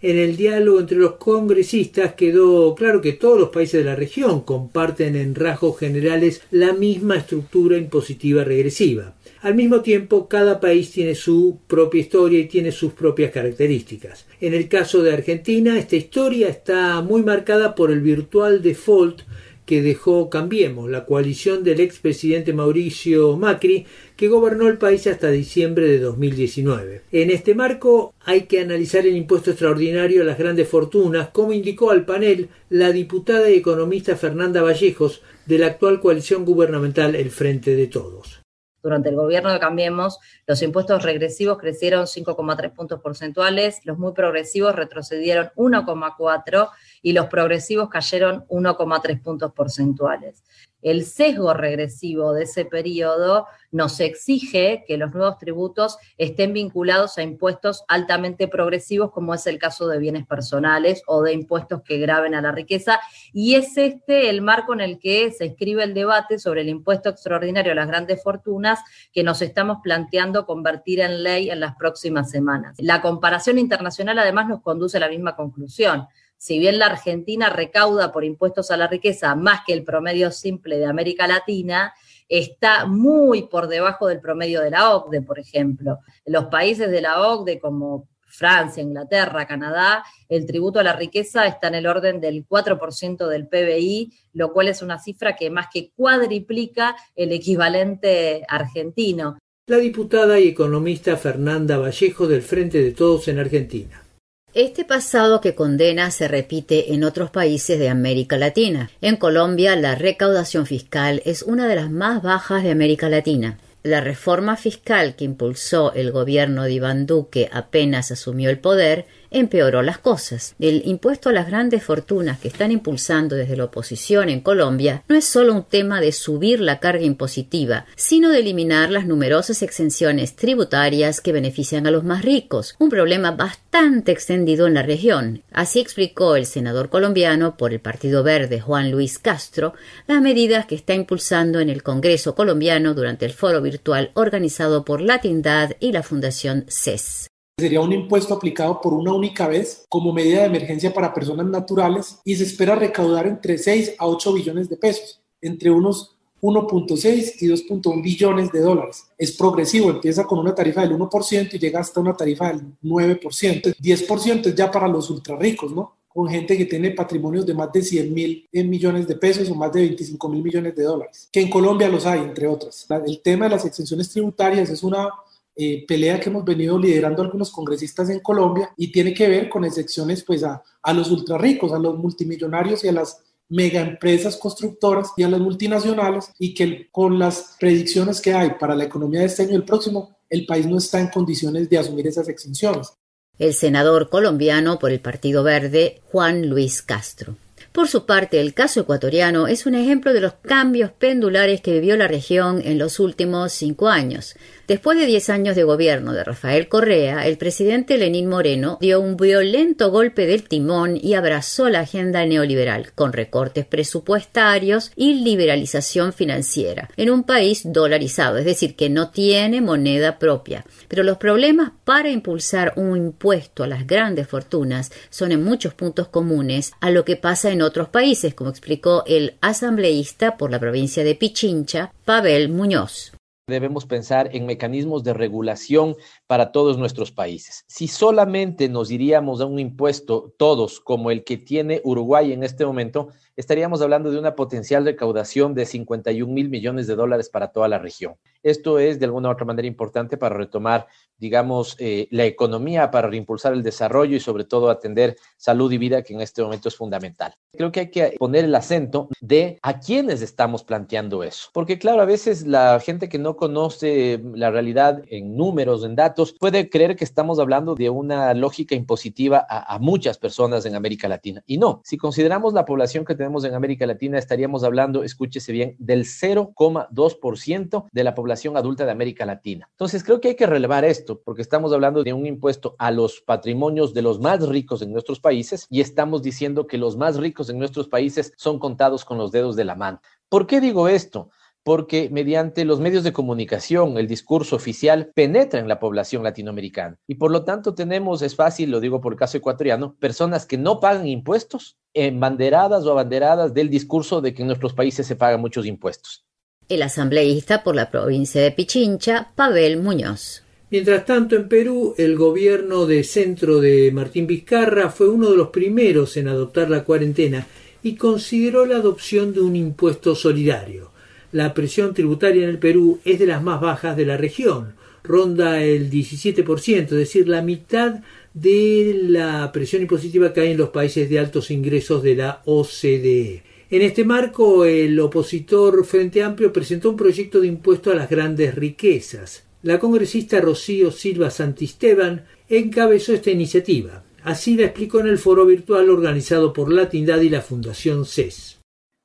En 0.03 0.19
el 0.19 0.37
diálogo 0.37 0.81
entre 0.81 0.99
los 0.99 1.13
congresistas 1.13 2.13
quedó 2.13 2.75
claro 2.75 3.01
que 3.01 3.15
todos 3.15 3.41
los 3.41 3.49
países 3.49 3.83
de 3.83 3.91
la 3.91 3.97
región 3.97 4.43
comparten 4.43 5.17
en 5.17 5.35
rasgos 5.35 5.79
generales 5.79 6.43
la 6.51 6.75
misma 6.75 7.17
estructura 7.17 7.79
impositiva 7.79 8.45
regresiva. 8.45 9.15
Al 9.43 9.55
mismo 9.55 9.81
tiempo, 9.81 10.29
cada 10.29 10.61
país 10.61 10.91
tiene 10.91 11.15
su 11.15 11.61
propia 11.67 12.03
historia 12.03 12.41
y 12.41 12.45
tiene 12.45 12.73
sus 12.73 12.93
propias 12.93 13.31
características. 13.31 14.27
En 14.39 14.53
el 14.53 14.69
caso 14.69 15.03
de 15.03 15.15
Argentina, 15.15 15.79
esta 15.79 15.97
historia 15.97 16.49
está 16.49 17.01
muy 17.01 17.23
marcada 17.23 17.75
por 17.75 17.91
el 17.91 18.03
virtual 18.03 18.61
default 18.61 19.23
que 19.65 19.81
dejó 19.81 20.29
Cambiemos, 20.29 20.91
la 20.91 21.07
coalición 21.07 21.65
del 21.65 21.81
expresidente 21.81 22.53
Mauricio 22.53 23.37
Macri, 23.39 23.87
que 24.17 24.29
gobernó 24.29 24.69
el 24.69 24.77
país 24.77 25.07
hasta 25.07 25.31
diciembre 25.31 25.87
de 25.87 26.01
2019. 26.01 27.03
En 27.13 27.31
este 27.31 27.55
marco 27.55 28.13
hay 28.25 28.43
que 28.43 28.61
analizar 28.61 29.07
el 29.07 29.17
impuesto 29.17 29.53
extraordinario 29.53 30.21
a 30.21 30.27
las 30.27 30.39
grandes 30.39 30.69
fortunas, 30.69 31.29
como 31.29 31.55
indicó 31.55 31.93
al 31.93 32.05
panel 32.05 32.49
la 32.69 32.93
diputada 32.93 33.49
y 33.49 33.55
economista 33.55 34.17
Fernanda 34.17 34.61
Vallejos 34.61 35.23
de 35.47 35.59
la 35.59 35.69
actual 35.69 36.01
coalición 36.01 36.45
gubernamental 36.45 37.15
El 37.15 37.31
Frente 37.31 37.75
de 37.75 37.87
Todos. 37.87 38.40
Durante 38.83 39.11
el 39.11 39.17
gobierno 39.17 39.53
de 39.53 39.61
Cambiemos, 39.61 40.19
los 40.47 40.63
impuestos 40.63 41.03
regresivos 41.03 41.59
crecieron 41.59 42.07
5,3 42.07 42.73
puntos 42.73 43.01
porcentuales, 43.01 43.81
los 43.85 43.99
muy 43.99 44.13
progresivos 44.13 44.75
retrocedieron 44.75 45.51
1,4 45.57 46.71
y 47.03 47.13
los 47.13 47.27
progresivos 47.27 47.89
cayeron 47.89 48.47
1,3 48.49 49.23
puntos 49.23 49.53
porcentuales 49.53 50.43
el 50.83 51.05
sesgo 51.05 51.55
regresivo 51.55 52.33
de 52.33 52.45
ese 52.45 52.65
periodo 52.65 53.47
nos 53.71 54.01
exige 54.01 54.85
que 54.87 54.97
los 54.97 55.13
nuevos 55.13 55.39
tributos 55.39 55.99
estén 56.19 56.53
vinculados 56.53 57.19
a 57.19 57.23
impuestos 57.23 57.85
altamente 57.89 58.49
progresivos, 58.49 59.13
como 59.13 59.35
es 59.35 59.47
el 59.47 59.59
caso 59.59 59.87
de 59.89 59.99
bienes 59.99 60.27
personales 60.27 61.03
o 61.07 61.23
de 61.23 61.33
impuestos 61.33 61.83
que 61.83 61.99
graben 61.99 62.35
a 62.35 62.43
la 62.43 62.53
riqueza. 62.53 63.01
Y 63.33 63.55
es 63.55 63.77
este 63.77 64.31
el 64.31 64.43
marco 64.43 64.73
en 64.73 64.81
el 64.81 64.99
que 64.99 65.31
se 65.31 65.47
escribe 65.47 65.85
el 65.85 65.95
debate 65.95 66.39
sobre 66.39 66.63
el 66.63 66.69
impuesto 66.69 67.09
extraordinario 67.09 67.73
a 67.73 67.77
las 67.77 67.89
grandes 67.89 68.23
fortunas 68.23 68.81
que 69.13 69.23
nos 69.23 69.43
estamos 69.43 69.79
planteando 69.83 70.47
convertir 70.47 71.01
en 71.01 71.23
ley 71.23 71.51
en 71.51 71.61
las 71.61 71.77
próximas 71.77 72.31
semanas. 72.31 72.77
La 72.79 73.01
comparación 73.01 73.59
internacional 73.59 74.19
además 74.19 74.49
nos 74.49 74.63
conduce 74.63 74.97
a 74.97 75.01
la 75.01 75.09
misma 75.09 75.37
conclusión 75.37 76.09
si 76.41 76.59
bien 76.59 76.79
la 76.79 76.87
Argentina 76.87 77.51
recauda 77.51 78.13
por 78.13 78.25
impuestos 78.25 78.71
a 78.71 78.79
la 78.79 78.87
riqueza 78.87 79.35
más 79.35 79.61
que 79.67 79.75
el 79.75 79.85
promedio 79.85 80.31
simple 80.31 80.79
de 80.79 80.87
América 80.87 81.27
Latina, 81.27 81.93
está 82.31 82.87
muy 82.87 83.43
por 83.43 83.69
debajo 83.69 84.07
del 84.07 84.21
promedio 84.21 84.63
de 84.63 84.71
la 84.71 84.97
OCDE, 84.97 85.21
por 85.21 85.39
ejemplo. 85.39 85.99
Los 86.25 86.47
países 86.47 86.91
de 86.91 87.03
la 87.03 87.21
OCDE 87.21 87.61
como 87.61 88.09
Francia, 88.25 88.83
Inglaterra, 88.83 89.47
Canadá, 89.47 90.03
el 90.31 90.47
tributo 90.47 90.81
a 90.81 90.83
la 90.83 90.95
riqueza 90.95 91.47
está 91.47 91.69
en 91.69 91.75
el 91.75 91.87
orden 91.87 92.23
del 92.23 92.49
4% 92.49 93.29
del 93.29 93.47
PBI, 93.47 94.11
lo 94.33 94.55
cual 94.55 94.69
es 94.69 94.81
una 94.81 94.99
cifra 94.99 95.37
que 95.37 95.51
más 95.51 95.67
que 95.71 95.91
cuadriplica 95.95 96.97
el 97.15 97.33
equivalente 97.33 98.47
argentino. 98.49 99.37
La 99.67 99.77
diputada 99.77 100.41
y 100.41 100.49
economista 100.49 101.19
Fernanda 101.19 101.77
Vallejo 101.77 102.27
del 102.27 102.41
Frente 102.41 102.83
de 102.83 102.93
Todos 102.93 103.29
en 103.29 103.41
Argentina. 103.41 104.05
Este 104.53 104.85
pasado 104.85 105.41
que 105.41 105.55
condena 105.55 106.11
se 106.11 106.27
repite 106.27 106.93
en 106.93 107.05
otros 107.05 107.31
países 107.31 107.79
de 107.79 107.89
América 107.89 108.37
Latina. 108.37 108.91
En 109.01 109.15
Colombia, 109.15 109.77
la 109.77 109.95
recaudación 109.95 110.67
fiscal 110.67 111.23
es 111.25 111.43
una 111.43 111.69
de 111.69 111.77
las 111.77 111.89
más 111.89 112.21
bajas 112.21 112.65
de 112.65 112.73
América 112.73 113.09
Latina. 113.09 113.59
La 113.85 114.01
reforma 114.01 114.57
fiscal 114.57 115.15
que 115.15 115.25
impulsó 115.25 115.93
el 115.93 116.11
gobierno 116.11 116.65
de 116.65 116.73
Iván 116.73 117.07
Duque 117.07 117.49
apenas 117.53 118.11
asumió 118.11 118.51
el 118.51 118.59
poder 118.59 119.07
empeoró 119.31 119.83
las 119.83 119.99
cosas. 119.99 120.55
El 120.59 120.83
impuesto 120.87 121.29
a 121.29 121.33
las 121.33 121.47
grandes 121.47 121.83
fortunas 121.83 122.39
que 122.39 122.49
están 122.49 122.73
impulsando 122.73 123.37
desde 123.37 123.57
la 123.57 123.65
oposición 123.65 124.29
en 124.29 124.41
Colombia 124.41 125.03
no 125.09 125.17
es 125.17 125.25
solo 125.25 125.55
un 125.55 125.65
tema 125.65 126.01
de 126.01 126.13
subir 126.13 126.61
la 126.61 126.81
carga 126.81 127.05
impositiva, 127.05 127.87
sino 127.97 128.31
de 128.31 128.41
eliminar 128.41 128.91
las 128.91 129.07
numerosas 129.07 129.63
exenciones 129.63 130.37
tributarias 130.37 131.21
que 131.21 131.33
benefician 131.33 131.87
a 131.87 131.91
los 131.91 132.05
más 132.05 132.25
ricos, 132.25 132.75
un 132.79 132.91
problema 132.91 133.31
bastante 133.31 134.13
extendido 134.13 134.67
en 134.67 134.75
la 134.75 134.83
región. 134.83 135.43
Así 135.53 135.81
explicó 135.81 136.37
el 136.37 136.47
senador 136.47 136.91
colombiano 136.91 137.57
por 137.57 137.73
el 137.73 137.81
Partido 137.81 138.23
Verde 138.23 138.61
Juan 138.61 138.91
Luis 138.91 139.19
Castro 139.19 139.75
las 140.07 140.21
medidas 140.21 140.67
que 140.67 140.75
está 140.75 140.95
impulsando 140.95 141.61
en 141.61 141.71
el 141.71 141.83
Congreso 141.83 142.35
colombiano 142.35 142.95
durante 142.95 143.27
el 143.27 143.33
foro 143.33 143.61
virtual 143.63 144.11
organizado 144.15 144.85
por 144.85 145.01
Latindad 145.01 145.73
y 145.81 145.93
la 145.93 146.03
Fundación 146.03 146.65
CES. 146.69 147.30
Sería 147.61 147.83
un 147.83 147.93
impuesto 147.93 148.35
aplicado 148.35 148.81
por 148.81 148.95
una 148.95 149.13
única 149.13 149.47
vez 149.47 149.85
como 149.89 150.13
medida 150.13 150.41
de 150.41 150.47
emergencia 150.47 150.93
para 150.95 151.13
personas 151.13 151.47
naturales 151.47 152.19
y 152.25 152.35
se 152.35 152.45
espera 152.45 152.75
recaudar 152.75 153.27
entre 153.27 153.59
6 153.59 153.97
a 153.99 154.07
8 154.07 154.33
billones 154.33 154.69
de 154.69 154.77
pesos, 154.77 155.21
entre 155.43 155.71
unos 155.71 156.17
1.6 156.41 157.35
y 157.41 157.49
2.1 157.49 158.03
billones 158.03 158.51
de 158.51 158.61
dólares. 158.61 159.05
Es 159.19 159.33
progresivo, 159.33 159.91
empieza 159.91 160.25
con 160.25 160.39
una 160.39 160.55
tarifa 160.55 160.81
del 160.81 160.97
1% 160.97 161.51
y 161.53 161.59
llega 161.59 161.81
hasta 161.81 162.01
una 162.01 162.17
tarifa 162.17 162.49
del 162.49 162.63
9%. 162.83 163.77
10% 163.77 164.47
es 164.47 164.55
ya 164.55 164.71
para 164.71 164.89
los 164.89 165.11
ultra 165.11 165.37
ricos, 165.37 165.73
¿no? 165.73 165.97
Con 166.09 166.29
gente 166.29 166.57
que 166.57 166.65
tiene 166.65 166.91
patrimonios 166.91 167.47
de 167.47 167.55
más 167.55 167.71
de 167.73 167.83
100 167.83 168.15
mil 168.15 168.49
millones 168.53 169.07
de 169.07 169.17
pesos 169.17 169.49
o 169.51 169.55
más 169.55 169.73
de 169.73 169.83
25 169.83 170.29
mil 170.29 170.43
millones 170.43 170.75
de 170.75 170.83
dólares, 170.83 171.29
que 171.31 171.41
en 171.41 171.51
Colombia 171.51 171.89
los 171.89 172.05
hay, 172.07 172.21
entre 172.21 172.49
otras. 172.49 172.87
El 173.07 173.21
tema 173.21 173.45
de 173.45 173.51
las 173.53 173.65
exenciones 173.65 174.09
tributarias 174.09 174.71
es 174.71 174.83
una 174.83 175.09
eh, 175.57 175.85
pelea 175.87 176.21
que 176.21 176.31
hemos 176.31 176.45
venido 176.45 176.79
liderando 176.79 177.23
algunos 177.23 177.51
congresistas 177.51 178.09
en 178.11 178.21
Colombia 178.21 178.73
y 178.77 178.91
tiene 178.91 179.13
que 179.13 179.29
ver 179.29 179.49
con 179.49 179.65
excepciones 179.65 180.23
pues 180.25 180.45
a, 180.45 180.63
a 180.83 180.93
los 180.93 181.11
ultra 181.11 181.37
ricos, 181.39 181.73
a 181.73 181.79
los 181.79 181.99
multimillonarios 181.99 182.85
y 182.85 182.89
a 182.89 182.93
las 182.93 183.23
mega 183.51 183.81
empresas 183.81 184.37
constructoras 184.37 185.11
y 185.17 185.25
a 185.25 185.29
las 185.29 185.41
multinacionales 185.41 186.31
y 186.39 186.55
que 186.55 186.89
con 186.91 187.19
las 187.19 187.57
predicciones 187.59 188.21
que 188.21 188.33
hay 188.33 188.53
para 188.59 188.75
la 188.75 188.85
economía 188.85 189.21
de 189.21 189.27
este 189.27 189.43
año 189.43 189.53
y 189.53 189.57
el 189.57 189.65
próximo, 189.65 190.17
el 190.29 190.47
país 190.47 190.67
no 190.67 190.79
está 190.79 191.01
en 191.01 191.09
condiciones 191.09 191.69
de 191.69 191.79
asumir 191.79 192.07
esas 192.07 192.29
exenciones. 192.29 192.93
El 193.39 193.55
senador 193.55 194.09
colombiano 194.09 194.79
por 194.79 194.93
el 194.93 195.01
Partido 195.01 195.43
Verde, 195.43 196.01
Juan 196.05 196.49
Luis 196.49 196.83
Castro. 196.83 197.37
Por 197.73 197.89
su 197.89 198.05
parte, 198.05 198.41
el 198.41 198.53
caso 198.53 198.81
ecuatoriano 198.81 199.47
es 199.47 199.65
un 199.65 199.75
ejemplo 199.75 200.13
de 200.13 200.21
los 200.21 200.35
cambios 200.35 200.91
pendulares 200.91 201.61
que 201.61 201.73
vivió 201.73 201.97
la 201.97 202.09
región 202.09 202.61
en 202.65 202.79
los 202.79 202.99
últimos 202.99 203.53
cinco 203.53 203.89
años. 203.89 204.35
Después 204.71 204.97
de 204.97 205.07
diez 205.07 205.31
años 205.31 205.57
de 205.57 205.65
gobierno 205.65 206.13
de 206.13 206.23
Rafael 206.23 206.69
Correa, 206.69 207.27
el 207.27 207.39
presidente 207.39 207.99
Lenín 207.99 208.29
Moreno 208.29 208.79
dio 208.81 209.01
un 209.01 209.17
violento 209.17 209.91
golpe 209.91 210.27
del 210.27 210.45
timón 210.45 210.97
y 210.97 211.15
abrazó 211.15 211.69
la 211.69 211.81
agenda 211.81 212.25
neoliberal, 212.25 212.93
con 212.93 213.13
recortes 213.13 213.67
presupuestarios 213.67 214.93
y 214.95 215.25
liberalización 215.25 216.13
financiera, 216.13 216.89
en 216.97 217.11
un 217.11 217.25
país 217.25 217.63
dolarizado, 217.65 218.39
es 218.39 218.45
decir, 218.45 218.77
que 218.77 218.89
no 218.89 219.11
tiene 219.11 219.61
moneda 219.61 220.21
propia. 220.21 220.65
Pero 220.87 221.03
los 221.03 221.17
problemas 221.19 221.73
para 221.83 222.11
impulsar 222.11 222.73
un 222.77 222.97
impuesto 222.97 223.65
a 223.65 223.67
las 223.67 223.89
grandes 223.89 224.29
fortunas 224.29 224.93
son 225.11 225.33
en 225.33 225.43
muchos 225.43 225.75
puntos 225.75 226.07
comunes 226.07 226.71
a 226.79 226.91
lo 226.91 227.05
que 227.05 227.17
pasa 227.17 227.51
en 227.51 227.63
otros 227.63 227.89
países, 227.89 228.35
como 228.35 228.51
explicó 228.51 229.03
el 229.09 229.35
asambleísta 229.41 230.37
por 230.37 230.53
la 230.53 230.61
provincia 230.61 231.03
de 231.03 231.17
Pichincha, 231.17 231.93
Pavel 232.05 232.51
Muñoz 232.51 233.10
debemos 233.51 233.85
pensar 233.85 234.31
en 234.33 234.47
mecanismos 234.47 235.05
de 235.05 235.13
regulación 235.13 235.97
para 236.27 236.53
todos 236.53 236.79
nuestros 236.79 237.13
países. 237.13 237.65
Si 237.67 237.89
solamente 237.89 238.69
nos 238.71 238.91
iríamos 238.91 239.43
a 239.43 239.47
un 239.47 239.59
impuesto 239.59 240.33
todos 240.39 240.81
como 240.81 241.11
el 241.11 241.25
que 241.25 241.37
tiene 241.37 241.83
Uruguay 241.85 242.33
en 242.33 242.43
este 242.43 242.65
momento, 242.65 243.09
estaríamos 243.41 243.81
hablando 243.81 244.11
de 244.11 244.19
una 244.19 244.35
potencial 244.35 244.85
recaudación 244.85 245.55
de 245.55 245.65
51 245.65 246.31
mil 246.31 246.51
millones 246.51 246.87
de 246.87 246.95
dólares 246.95 247.31
para 247.31 247.49
toda 247.49 247.69
la 247.69 247.79
región. 247.79 248.17
Esto 248.43 248.79
es 248.79 248.99
de 248.99 249.07
alguna 249.07 249.31
u 249.31 249.33
otra 249.33 249.47
manera 249.47 249.67
importante 249.67 250.19
para 250.19 250.37
retomar, 250.37 250.87
digamos, 251.17 251.75
eh, 251.79 252.07
la 252.11 252.27
economía, 252.27 252.91
para 252.91 253.09
reimpulsar 253.09 253.55
el 253.55 253.63
desarrollo 253.63 254.15
y 254.15 254.21
sobre 254.21 254.45
todo 254.45 254.69
atender 254.69 255.17
salud 255.39 255.73
y 255.73 255.79
vida, 255.79 256.03
que 256.03 256.13
en 256.13 256.21
este 256.21 256.43
momento 256.43 256.69
es 256.69 256.77
fundamental. 256.77 257.35
Creo 257.53 257.73
que 257.73 257.81
hay 257.81 257.91
que 257.91 258.17
poner 258.19 258.45
el 258.45 258.55
acento 258.55 259.09
de 259.21 259.59
a 259.63 259.81
quiénes 259.81 260.21
estamos 260.21 260.63
planteando 260.63 261.25
eso. 261.25 261.49
Porque 261.55 261.79
claro, 261.79 262.03
a 262.03 262.07
veces 262.07 262.47
la 262.47 262.79
gente 262.81 263.09
que 263.09 263.19
no 263.19 263.37
conoce 263.37 264.21
la 264.35 264.51
realidad 264.51 265.03
en 265.07 265.35
números, 265.35 265.83
en 265.85 265.97
datos, 265.97 266.35
puede 266.39 266.69
creer 266.69 266.95
que 266.95 267.05
estamos 267.05 267.39
hablando 267.39 267.75
de 267.75 267.89
una 267.89 268.35
lógica 268.35 268.75
impositiva 268.75 269.47
a, 269.49 269.75
a 269.75 269.79
muchas 269.79 270.19
personas 270.19 270.67
en 270.67 270.75
América 270.75 271.09
Latina. 271.09 271.43
Y 271.47 271.57
no, 271.57 271.81
si 271.85 271.97
consideramos 271.97 272.53
la 272.53 272.67
población 272.67 273.07
que 273.07 273.15
tenemos 273.15 273.30
en 273.45 273.55
América 273.55 273.87
Latina, 273.87 274.19
estaríamos 274.19 274.65
hablando, 274.65 275.05
escúchese 275.05 275.53
bien, 275.53 275.77
del 275.79 276.05
0,2% 276.05 277.87
de 277.91 278.05
la 278.05 278.15
población 278.15 278.57
adulta 278.57 278.85
de 278.85 278.91
América 278.91 279.25
Latina. 279.25 279.69
Entonces, 279.71 280.03
creo 280.03 280.21
que 280.21 280.29
hay 280.29 280.35
que 280.35 280.47
relevar 280.47 280.85
esto, 280.85 281.21
porque 281.25 281.43
estamos 281.43 281.73
hablando 281.73 282.03
de 282.03 282.13
un 282.13 282.27
impuesto 282.27 282.75
a 282.79 282.91
los 282.91 283.21
patrimonios 283.21 283.95
de 283.95 284.03
los 284.03 284.21
más 284.21 284.47
ricos 284.47 284.83
en 284.83 284.93
nuestros 284.93 285.21
países 285.21 285.67
y 285.71 285.81
estamos 285.81 286.23
diciendo 286.23 286.67
que 286.67 286.79
los 286.79 286.97
más 286.97 287.17
ricos 287.17 287.49
en 287.49 287.59
nuestros 287.59 287.89
países 287.89 288.33
son 288.37 288.59
contados 288.59 289.05
con 289.05 289.19
los 289.19 289.31
dedos 289.31 289.57
de 289.57 289.65
la 289.65 289.77
mano. 289.77 290.01
¿Por 290.29 290.47
qué 290.47 290.61
digo 290.61 290.89
esto? 290.89 291.31
Porque 291.63 292.09
mediante 292.11 292.65
los 292.65 292.81
medios 292.81 293.05
de 293.05 293.13
comunicación, 293.13 293.99
el 293.99 294.09
discurso 294.09 294.57
oficial 294.57 295.11
penetra 295.15 295.61
en 295.61 295.69
la 295.69 295.79
población 295.79 296.23
latinoamericana. 296.23 296.97
Y 297.07 297.17
por 297.17 297.31
lo 297.31 297.45
tanto 297.45 297.75
tenemos, 297.75 298.23
es 298.23 298.35
fácil, 298.35 298.71
lo 298.71 298.81
digo 298.81 299.01
por 299.01 299.13
el 299.13 299.19
caso 299.19 299.39
ecuatoriano, 299.39 299.97
personas 299.99 300.47
que 300.47 300.59
no 300.59 300.81
pagan 300.81 301.07
impuestos, 301.07 301.77
embanderadas 301.95 302.85
o 302.85 302.93
abanderadas 302.93 303.53
del 303.53 303.69
discurso 303.69 304.21
de 304.21 304.33
que 304.33 304.43
en 304.43 304.49
nuestros 304.49 304.73
países 304.73 305.07
se 305.07 305.17
pagan 305.17 305.41
muchos 305.41 305.67
impuestos. 305.67 306.25
El 306.69 306.83
asambleísta 306.83 307.63
por 307.63 307.75
la 307.75 307.91
provincia 307.91 308.41
de 308.41 308.53
Pichincha, 308.53 309.33
Pavel 309.35 309.83
Muñoz. 309.83 310.45
Mientras 310.71 311.05
tanto, 311.05 311.35
en 311.35 311.49
Perú, 311.49 311.95
el 311.99 312.17
gobierno 312.17 312.87
de 312.87 313.03
centro 313.03 313.61
de 313.61 313.91
Martín 313.91 314.29
Vizcarra 314.29 314.89
fue 314.89 315.09
uno 315.09 315.31
de 315.31 315.37
los 315.37 315.49
primeros 315.49 316.17
en 316.17 316.29
adoptar 316.29 316.71
la 316.71 316.85
cuarentena 316.85 317.45
y 317.83 317.97
consideró 317.97 318.67
la 318.67 318.77
adopción 318.77 319.35
de 319.35 319.41
un 319.41 319.57
impuesto 319.57 320.15
solidario. 320.15 320.93
La 321.33 321.55
presión 321.55 321.95
tributaria 321.95 322.43
en 322.43 322.51
el 322.51 322.59
Perú 322.59 322.99
es 323.05 323.19
de 323.19 323.27
las 323.27 323.43
más 323.43 323.61
bajas 323.61 323.97
de 323.97 324.05
la 324.05 324.17
región, 324.17 324.75
ronda 325.05 325.63
el 325.63 325.91
17%, 325.91 326.83
es 326.83 326.91
decir, 326.91 327.29
la 327.29 327.43
mitad 327.43 328.01
de 328.35 328.99
la 329.05 329.51
presión 329.53 329.83
impositiva 329.83 330.33
que 330.33 330.41
hay 330.41 330.51
en 330.53 330.59
los 330.59 330.71
países 330.71 331.09
de 331.09 331.19
altos 331.19 331.51
ingresos 331.51 332.03
de 332.03 332.17
la 332.17 332.43
OCDE. 332.45 333.43
En 333.71 333.83
este 333.83 334.05
marco, 334.05 334.65
el 334.65 334.99
opositor 334.99 335.85
Frente 335.85 336.25
Amplio 336.25 336.53
presentó 336.53 336.91
un 336.91 336.97
proyecto 336.97 337.41
de 337.41 337.47
impuesto 337.47 337.93
a 337.93 337.95
las 337.95 338.11
grandes 338.11 338.57
riquezas. 338.57 339.45
La 339.63 339.79
congresista 339.79 340.41
Rocío 340.41 340.91
Silva 340.91 341.31
Santisteban 341.31 342.25
encabezó 342.49 343.13
esta 343.13 343.31
iniciativa. 343.31 344.03
Así 344.25 344.57
la 344.57 344.65
explicó 344.65 344.99
en 345.01 345.07
el 345.07 345.19
foro 345.19 345.47
virtual 345.47 345.89
organizado 345.89 346.53
por 346.53 346.73
Latindad 346.73 347.21
y 347.21 347.29
la 347.29 347.43
Fundación 347.43 348.05
CES. 348.05 348.60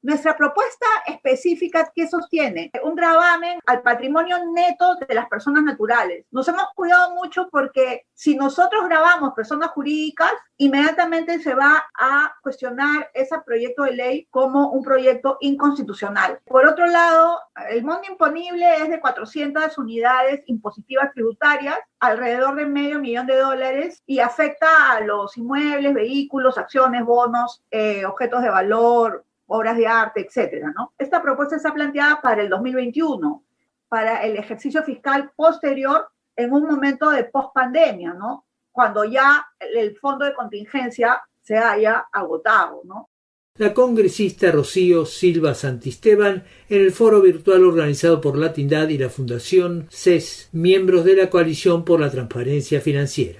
Nuestra 0.06 0.38
propuesta 0.38 0.86
específica 1.08 1.92
que 1.92 2.08
sostiene 2.08 2.70
un 2.84 2.94
gravamen 2.94 3.58
al 3.66 3.82
patrimonio 3.82 4.38
neto 4.54 4.98
de 4.98 5.16
las 5.16 5.28
personas 5.28 5.64
naturales. 5.64 6.28
Nos 6.30 6.48
hemos 6.48 6.68
cuidado 6.76 7.16
mucho 7.16 7.50
porque 7.50 8.06
si 8.14 8.36
nosotros 8.36 8.86
grabamos 8.86 9.34
personas 9.34 9.72
jurídicas, 9.72 10.32
inmediatamente 10.58 11.40
se 11.40 11.56
va 11.56 11.86
a 12.00 12.36
cuestionar 12.44 13.10
ese 13.16 13.36
proyecto 13.44 13.82
de 13.82 13.94
ley 13.94 14.28
como 14.30 14.70
un 14.70 14.84
proyecto 14.84 15.38
inconstitucional. 15.40 16.40
Por 16.46 16.68
otro 16.68 16.86
lado, 16.86 17.40
el 17.72 17.84
monto 17.84 18.12
imponible 18.12 18.76
es 18.76 18.90
de 18.90 19.00
400 19.00 19.76
unidades 19.80 20.44
impositivas 20.46 21.12
tributarias, 21.14 21.80
alrededor 22.00 22.54
de 22.54 22.68
medio 22.68 23.00
millón 23.00 23.26
de 23.26 23.38
dólares, 23.38 24.04
y 24.06 24.20
afecta 24.20 24.92
a 24.92 25.02
los 25.02 25.36
inmuebles, 25.36 25.96
vehículos, 25.96 26.60
acciones, 26.60 27.04
bonos, 27.04 27.64
eh, 27.72 28.06
objetos 28.06 28.44
de 28.44 28.50
valor, 28.50 29.26
obras 29.48 29.78
de 29.78 29.88
arte, 29.88 30.22
etcétera, 30.22 30.72
¿no? 30.76 30.94
Esta 30.98 31.22
propuesta 31.22 31.56
está 31.56 31.74
planteada 31.74 32.22
para 32.22 32.42
el 32.42 32.50
2021, 32.50 33.44
para 33.88 34.24
el 34.24 34.38
ejercicio 34.38 34.84
fiscal 34.84 35.32
posterior 35.36 36.08
en 36.36 36.52
un 36.52 36.64
momento 36.64 37.10
de 37.10 37.26
pospandemia, 37.26 38.14
¿no? 38.14 38.46
Cuando 38.72 39.06
ya 39.06 39.46
el 39.60 39.96
fondo 39.98 40.26
de 40.26 40.34
contingencia 40.34 41.22
se 41.42 41.58
haya 41.58 42.08
agotado, 42.12 42.82
¿no? 42.84 43.10
La 43.58 43.74
congresista 43.74 44.52
Rocío 44.52 45.06
Silva 45.06 45.56
Santisteban 45.56 46.44
en 46.68 46.82
el 46.82 46.92
foro 46.92 47.22
virtual 47.22 47.64
organizado 47.64 48.20
por 48.20 48.38
Latindad 48.38 48.90
y 48.90 48.98
la 48.98 49.10
Fundación 49.10 49.88
CES, 49.90 50.50
miembros 50.52 51.06
de 51.06 51.16
la 51.16 51.30
Coalición 51.30 51.86
por 51.86 52.02
la 52.02 52.12
Transparencia 52.12 52.82
Financiera. 52.82 53.40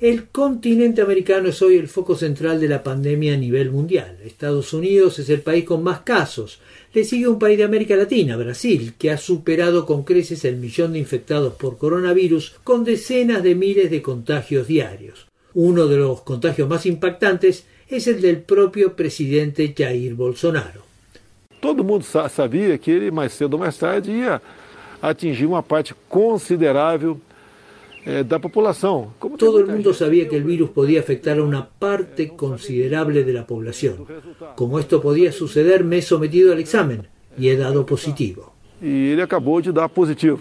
El 0.00 0.28
continente 0.28 1.02
americano 1.02 1.48
es 1.48 1.60
hoy 1.60 1.76
el 1.76 1.88
foco 1.88 2.14
central 2.14 2.60
de 2.60 2.68
la 2.68 2.84
pandemia 2.84 3.34
a 3.34 3.36
nivel 3.36 3.72
mundial. 3.72 4.16
Estados 4.24 4.72
Unidos 4.72 5.18
es 5.18 5.28
el 5.28 5.40
país 5.40 5.64
con 5.64 5.82
más 5.82 6.02
casos. 6.02 6.60
Le 6.94 7.02
sigue 7.02 7.26
un 7.26 7.40
país 7.40 7.58
de 7.58 7.64
América 7.64 7.96
Latina, 7.96 8.36
Brasil, 8.36 8.94
que 8.96 9.10
ha 9.10 9.16
superado 9.16 9.84
con 9.84 10.04
creces 10.04 10.44
el 10.44 10.56
millón 10.56 10.92
de 10.92 11.00
infectados 11.00 11.54
por 11.54 11.78
coronavirus 11.78 12.60
con 12.62 12.84
decenas 12.84 13.42
de 13.42 13.56
miles 13.56 13.90
de 13.90 14.00
contagios 14.00 14.68
diarios. 14.68 15.26
Uno 15.54 15.88
de 15.88 15.96
los 15.96 16.20
contagios 16.20 16.68
más 16.68 16.86
impactantes 16.86 17.66
es 17.88 18.06
el 18.06 18.20
del 18.20 18.42
propio 18.42 18.94
presidente 18.94 19.74
Jair 19.76 20.14
Bolsonaro. 20.14 20.82
Todo 21.58 21.82
mundo 21.82 22.06
sabía 22.28 22.78
que 22.78 22.92
ele 22.92 23.10
mais 23.10 23.32
cedo 23.32 23.54
ou 23.54 23.58
mais 23.58 23.76
tarde 23.76 24.12
ia 24.12 24.40
atingir 25.02 25.46
uma 25.46 25.60
parte 25.64 25.92
considerável 26.08 27.20
da 28.26 28.38
población. 28.38 29.08
Todo 29.38 29.60
el 29.60 29.66
mundo 29.66 29.92
sabía 29.92 30.28
que 30.28 30.36
el 30.36 30.44
virus 30.44 30.70
podía 30.70 31.00
afectar 31.00 31.38
a 31.38 31.42
una 31.42 31.68
parte 31.68 32.28
considerable 32.28 33.24
de 33.24 33.32
la 33.32 33.46
población. 33.46 34.06
Como 34.56 34.78
esto 34.78 35.00
podía 35.00 35.32
suceder, 35.32 35.84
me 35.84 35.98
he 35.98 36.02
sometido 36.02 36.52
al 36.52 36.58
examen 36.58 37.08
y 37.38 37.48
he 37.48 37.56
dado 37.56 37.84
positivo. 37.84 38.54
Y 38.80 39.10
él 39.10 39.20
acabó 39.20 39.60
de 39.60 39.72
dar 39.72 39.90
positivo. 39.90 40.38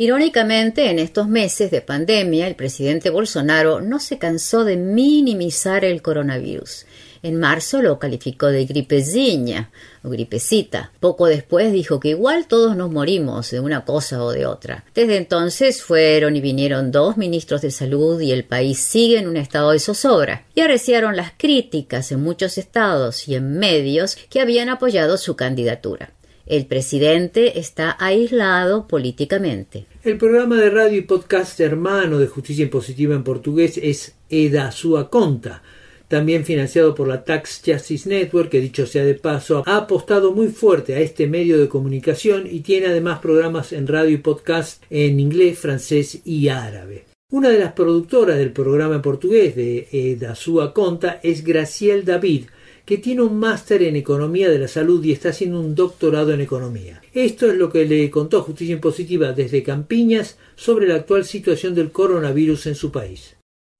Irónicamente, 0.00 0.90
en 0.90 1.00
estos 1.00 1.28
meses 1.28 1.72
de 1.72 1.80
pandemia, 1.80 2.46
el 2.46 2.54
presidente 2.54 3.10
Bolsonaro 3.10 3.80
no 3.80 3.98
se 3.98 4.16
cansó 4.16 4.64
de 4.64 4.76
minimizar 4.76 5.84
el 5.84 6.02
coronavirus. 6.02 6.86
En 7.22 7.38
marzo 7.38 7.82
lo 7.82 7.98
calificó 7.98 8.46
de 8.46 8.64
gripeziña 8.64 9.70
o 10.02 10.10
gripecita. 10.10 10.92
Poco 11.00 11.26
después 11.26 11.72
dijo 11.72 12.00
que 12.00 12.10
igual 12.10 12.46
todos 12.46 12.76
nos 12.76 12.90
morimos 12.90 13.50
de 13.50 13.60
una 13.60 13.84
cosa 13.84 14.22
o 14.22 14.32
de 14.32 14.46
otra. 14.46 14.84
Desde 14.94 15.16
entonces 15.16 15.82
fueron 15.82 16.36
y 16.36 16.40
vinieron 16.40 16.92
dos 16.92 17.16
ministros 17.16 17.62
de 17.62 17.70
salud 17.70 18.20
y 18.20 18.32
el 18.32 18.44
país 18.44 18.78
sigue 18.78 19.18
en 19.18 19.28
un 19.28 19.36
estado 19.36 19.72
de 19.72 19.80
zozobra. 19.80 20.46
Y 20.54 20.60
arreciaron 20.60 21.16
las 21.16 21.32
críticas 21.36 22.12
en 22.12 22.20
muchos 22.20 22.58
estados 22.58 23.28
y 23.28 23.34
en 23.34 23.58
medios 23.58 24.16
que 24.28 24.40
habían 24.40 24.68
apoyado 24.68 25.16
su 25.16 25.36
candidatura. 25.36 26.12
El 26.48 26.64
presidente 26.64 27.58
está 27.58 27.94
aislado 28.00 28.88
políticamente. 28.88 29.84
El 30.02 30.16
programa 30.16 30.56
de 30.56 30.70
radio 30.70 30.96
y 30.96 31.02
podcast 31.02 31.60
hermano 31.60 32.18
de 32.18 32.26
Justicia 32.26 32.62
Impositiva 32.62 33.14
en 33.14 33.22
portugués 33.22 33.78
es 33.82 34.14
Eda 34.30 34.72
Sua 34.72 35.10
Conta, 35.10 35.62
también 36.08 36.44
financiado 36.44 36.94
por 36.94 37.06
la 37.06 37.24
Tax 37.24 37.62
Justice 37.64 38.08
Network, 38.08 38.50
que 38.50 38.60
dicho 38.60 38.86
sea 38.86 39.04
de 39.04 39.14
paso, 39.14 39.62
ha 39.66 39.76
apostado 39.76 40.32
muy 40.32 40.48
fuerte 40.48 40.94
a 40.94 41.00
este 41.00 41.26
medio 41.26 41.58
de 41.58 41.68
comunicación 41.68 42.46
y 42.50 42.60
tiene 42.60 42.86
además 42.86 43.20
programas 43.20 43.72
en 43.72 43.86
radio 43.86 44.10
y 44.10 44.18
podcast 44.18 44.82
en 44.90 45.20
inglés, 45.20 45.58
francés 45.58 46.20
y 46.24 46.48
árabe. 46.48 47.04
Una 47.30 47.50
de 47.50 47.58
las 47.58 47.74
productoras 47.74 48.38
del 48.38 48.52
programa 48.52 48.96
en 48.96 49.02
portugués 49.02 49.54
de 49.54 49.86
Eda 49.92 50.34
Sua 50.34 50.72
Conta 50.72 51.20
es 51.22 51.44
Graciel 51.44 52.06
David, 52.06 52.46
que 52.86 52.96
tiene 52.96 53.20
un 53.20 53.38
máster 53.38 53.82
en 53.82 53.96
Economía 53.96 54.48
de 54.48 54.58
la 54.58 54.66
Salud 54.66 55.04
y 55.04 55.12
está 55.12 55.28
haciendo 55.28 55.60
un 55.60 55.74
doctorado 55.74 56.32
en 56.32 56.40
Economía. 56.40 57.02
Esto 57.12 57.50
es 57.50 57.58
lo 57.58 57.68
que 57.70 57.84
le 57.84 58.10
contó 58.10 58.42
Justicia 58.42 58.72
Impositiva 58.72 59.34
desde 59.34 59.62
Campiñas 59.62 60.38
sobre 60.56 60.88
la 60.88 60.94
actual 60.94 61.26
situación 61.26 61.74
del 61.74 61.92
coronavirus 61.92 62.68
en 62.68 62.74
su 62.74 62.90
país. 62.90 63.36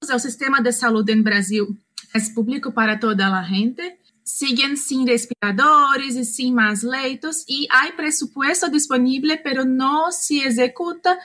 El 0.07 0.19
sistema 0.19 0.61
de 0.61 0.71
salud 0.71 1.09
en 1.09 1.23
Brasil 1.23 1.65
es 2.13 2.29
público 2.29 2.73
para 2.73 2.99
toda 2.99 3.29
la 3.29 3.43
gente. 3.43 3.99
Siguen 4.23 4.77
sin 4.77 5.07
respiradores 5.07 6.15
y 6.15 6.23
sin 6.23 6.53
más 6.53 6.83
leitos 6.83 7.43
y 7.47 7.67
hay 7.71 7.91
presupuesto 7.93 8.69
disponible, 8.69 9.41
pero 9.43 9.65
no 9.65 10.11
se 10.11 10.47
ejecuta 10.47 11.17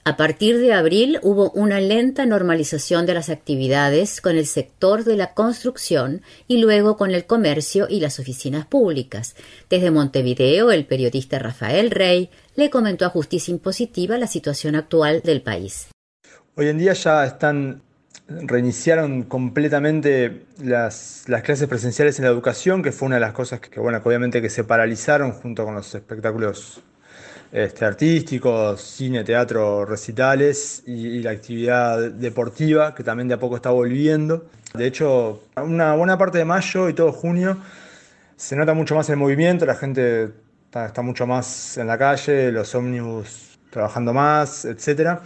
A 0.09 0.17
partir 0.17 0.57
de 0.57 0.73
abril 0.73 1.19
hubo 1.23 1.51
una 1.51 1.83
lenta 1.83 2.25
normalización 2.25 3.05
de 3.05 3.13
las 3.13 3.29
actividades 3.29 4.23
con 4.23 4.39
el 4.39 4.47
sector 4.47 5.05
de 5.05 5.17
la 5.17 5.35
construcción 5.35 6.23
y 6.47 6.63
luego 6.63 6.97
con 6.97 7.11
el 7.11 7.27
comercio 7.27 7.87
y 7.91 8.01
las 8.01 8.19
oficinas 8.19 8.65
públicas. 8.65 9.37
Desde 9.69 9.91
Montevideo, 9.91 10.71
el 10.71 10.87
periodista 10.87 11.39
Rafael 11.39 11.91
Rey 11.91 12.31
le 12.57 12.71
comentó 12.71 13.05
a 13.05 13.11
Justicia 13.11 13.53
Impositiva 13.53 14.17
la 14.17 14.29
situación 14.29 14.77
actual 14.77 15.21
del 15.23 15.43
país. 15.43 15.89
Hoy 16.55 16.69
en 16.69 16.79
día 16.79 16.95
ya 16.95 17.27
están 17.27 17.83
reiniciaron 18.29 19.25
completamente 19.25 20.47
las, 20.63 21.25
clases 21.43 21.69
presenciales 21.69 22.19
en 22.19 22.25
la 22.25 22.31
educación, 22.31 22.83
que 22.83 22.93
fue 22.93 23.07
una 23.07 23.17
de 23.17 23.21
las 23.21 23.35
cosas 23.35 23.61
que, 23.61 23.79
bueno, 23.79 24.03
que 24.03 24.09
obviamente 24.09 24.41
que 24.41 24.49
se 24.49 24.65
paralizaron 24.65 25.33
junto 25.33 25.67
con 25.67 25.75
los 25.75 25.95
espectáculos 25.95 26.83
este, 27.53 27.85
artísticos, 27.85 28.81
cine, 28.81 29.25
teatro, 29.25 29.85
recitales 29.85 30.83
y, 30.87 31.23
la 31.23 31.31
actividad 31.31 32.11
deportiva 32.11 32.95
que 32.95 33.03
también 33.03 33.29
de 33.29 33.35
a 33.35 33.39
poco 33.39 33.57
está 33.57 33.71
volviendo. 33.71 34.47
De 34.75 34.87
hecho, 34.87 35.43
una 35.57 35.95
buena 35.95 36.19
parte 36.19 36.39
de 36.39 36.45
mayo 36.45 36.89
y 36.89 36.95
todo 36.95 37.13
junio 37.13 37.57
se 38.37 38.55
nota 38.55 38.75
mucho 38.75 38.95
más 38.95 39.09
el 39.11 39.17
movimiento, 39.17 39.67
la 39.67 39.75
gente 39.75 40.31
está, 40.73 41.03
mucho 41.03 41.27
más 41.27 41.77
en 41.79 41.87
la 41.87 41.99
calle, 41.99 42.53
los 42.53 42.75
ómnibus 42.75 43.59
trabajando 43.71 44.13
más, 44.13 44.65
etc. 44.65 45.21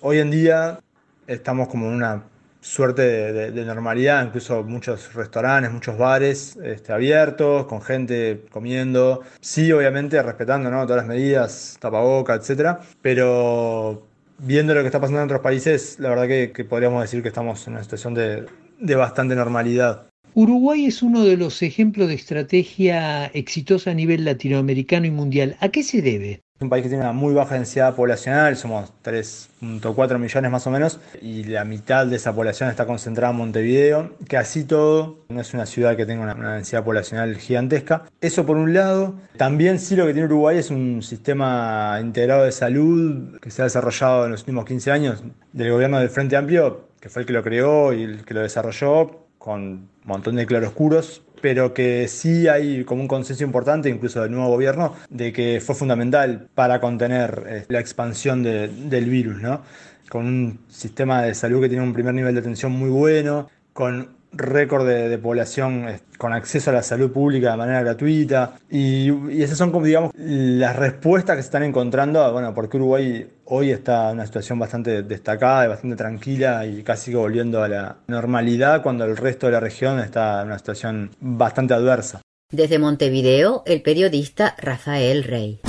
Hoy 0.00 0.18
en 0.18 0.30
día 0.30 0.78
estamos 1.26 1.68
como 1.68 1.86
en 1.86 1.94
una 1.94 2.22
suerte 2.62 3.02
de, 3.02 3.64
normalidad, 3.64 4.24
incluso 4.24 4.62
muchos 4.62 5.12
restaurantes, 5.12 5.70
muchos 5.70 5.98
bares 5.98 6.56
este, 6.62 6.92
abiertos, 6.92 7.66
con 7.66 7.82
gente 7.82 8.44
comiendo. 8.50 9.22
Sí, 9.40 9.70
obviamente 9.72 10.22
respetando 10.22 10.70
todas 10.70 10.96
las 10.96 11.06
medidas, 11.06 11.76
tapaboca, 11.80 12.34
etcétera, 12.34 12.80
pero 13.02 14.06
viendo 14.38 14.74
lo 14.74 14.80
que 14.80 14.86
está 14.86 15.00
pasando 15.00 15.20
en 15.20 15.26
otros 15.26 15.40
países, 15.40 15.98
la 15.98 16.08
verdad 16.08 16.28
que, 16.28 16.64
podríamos 16.64 17.02
decir 17.02 17.20
que 17.20 17.28
estamos 17.28 17.66
en 17.66 17.74
una 17.74 17.82
situación 17.82 18.14
de 18.14 18.94
bastante 18.94 19.34
normalidad. 19.34 20.06
Uruguay 20.34 20.86
es 20.86 21.02
uno 21.02 21.24
de 21.24 21.36
los 21.36 21.60
ejemplos 21.60 22.08
de 22.08 22.14
estrategia 22.14 23.26
exitosa 23.26 23.90
a 23.90 23.94
nivel 23.94 24.24
latinoamericano 24.24 25.04
y 25.04 25.10
mundial. 25.10 25.56
¿A 25.60 25.68
qué 25.68 25.82
se 25.82 26.00
debe? 26.00 26.40
Un 26.62 26.70
país 26.70 26.82
que 26.82 26.88
tiene 26.88 27.04
una 27.04 27.12
muy 27.12 27.34
baja 27.34 27.54
densidad 27.54 27.94
poblacional, 27.94 28.56
somos 28.56 28.92
3.4 29.04 30.18
millones 30.18 30.50
más 30.50 30.66
o 30.66 30.70
menos, 30.70 31.00
y 31.20 31.44
la 31.44 31.64
mitad 31.64 32.06
de 32.06 32.16
esa 32.16 32.34
población 32.34 32.70
está 32.70 32.86
concentrada 32.86 33.32
en 33.32 33.38
Montevideo, 33.38 34.12
que 34.28 34.36
así 34.36 34.64
todo 34.64 35.18
no 35.28 35.40
es 35.40 35.52
una 35.54 35.66
ciudad 35.66 35.96
que 35.96 36.06
tenga 36.06 36.22
una, 36.22 36.54
densidad 36.54 36.84
poblacional 36.84 37.36
gigantesca. 37.36 38.04
Eso 38.20 38.46
por 38.46 38.56
un 38.56 38.72
lado. 38.74 39.14
También 39.36 39.78
sí 39.78 39.96
lo 39.96 40.06
que 40.06 40.12
tiene 40.12 40.26
Uruguay 40.26 40.58
es 40.58 40.70
un 40.70 41.02
sistema 41.02 41.98
integrado 42.00 42.44
de 42.44 42.52
salud 42.52 43.38
que 43.40 43.50
se 43.50 43.62
ha 43.62 43.64
desarrollado 43.64 44.26
en 44.26 44.32
los 44.32 44.40
últimos 44.40 44.64
15 44.64 44.90
años 44.90 45.24
del 45.52 45.70
gobierno 45.70 45.98
del 45.98 46.08
Frente 46.08 46.36
Amplio, 46.36 46.88
que 47.00 47.08
fue 47.08 47.22
el 47.22 47.26
que 47.26 47.32
lo 47.32 47.42
creó 47.42 47.92
y 47.92 48.04
el 48.04 48.24
que 48.24 48.34
lo 48.34 48.40
desarrolló 48.40 49.26
con 49.38 49.60
un 49.60 49.88
montón 50.04 50.36
de 50.36 50.46
claroscuros 50.46 51.22
pero 51.42 51.74
que 51.74 52.08
sí 52.08 52.48
hay 52.48 52.84
como 52.84 53.02
un 53.02 53.08
consenso 53.08 53.44
importante, 53.44 53.90
incluso 53.90 54.22
del 54.22 54.30
nuevo 54.30 54.48
gobierno, 54.48 54.94
de 55.10 55.32
que 55.32 55.60
fue 55.60 55.74
fundamental 55.74 56.48
para 56.54 56.80
contener 56.80 57.44
eh, 57.46 57.64
la 57.68 57.80
expansión 57.80 58.42
del 58.42 59.10
virus, 59.10 59.42
¿no? 59.42 59.62
Con 60.08 60.26
un 60.26 60.60
sistema 60.68 61.22
de 61.22 61.34
salud 61.34 61.60
que 61.60 61.68
tiene 61.68 61.84
un 61.84 61.92
primer 61.92 62.14
nivel 62.14 62.34
de 62.34 62.40
atención 62.40 62.72
muy 62.72 62.90
bueno, 62.90 63.50
con 63.72 64.22
récord 64.32 64.86
de, 64.86 65.18
población 65.18 65.88
eh, 65.88 66.00
con 66.16 66.32
acceso 66.32 66.70
a 66.70 66.74
la 66.74 66.82
salud 66.82 67.12
pública 67.12 67.50
de 67.50 67.56
manera 67.56 67.82
gratuita. 67.82 68.54
Y, 68.70 69.10
esas 69.42 69.58
son, 69.58 69.70
como 69.70 69.86
digamos, 69.86 70.12
las 70.16 70.76
respuestas 70.76 71.36
que 71.36 71.42
se 71.42 71.46
están 71.46 71.64
encontrando, 71.64 72.32
bueno, 72.32 72.54
porque 72.54 72.76
Uruguay 72.76 73.28
hoy 73.54 73.70
está 73.70 74.08
en 74.08 74.14
una 74.14 74.24
situación 74.24 74.58
bastante 74.58 75.02
destacada 75.02 75.66
y 75.66 75.68
bastante 75.68 75.96
tranquila 75.96 76.66
y 76.66 76.82
casi 76.82 77.12
volviendo 77.12 77.62
a 77.62 77.68
la 77.68 77.96
normalidad 78.08 78.82
cuando 78.82 79.04
el 79.04 79.14
resto 79.14 79.46
de 79.46 79.52
la 79.52 79.60
región 79.60 80.00
está 80.00 80.40
en 80.40 80.46
una 80.46 80.58
situación 80.58 81.10
bastante 81.20 81.74
adversa. 81.74 82.22
Desde 82.50 82.78
Montevideo, 82.78 83.62
el 83.66 83.82
periodista 83.82 84.56
Rafael 84.58 85.24
Rey. 85.24 85.60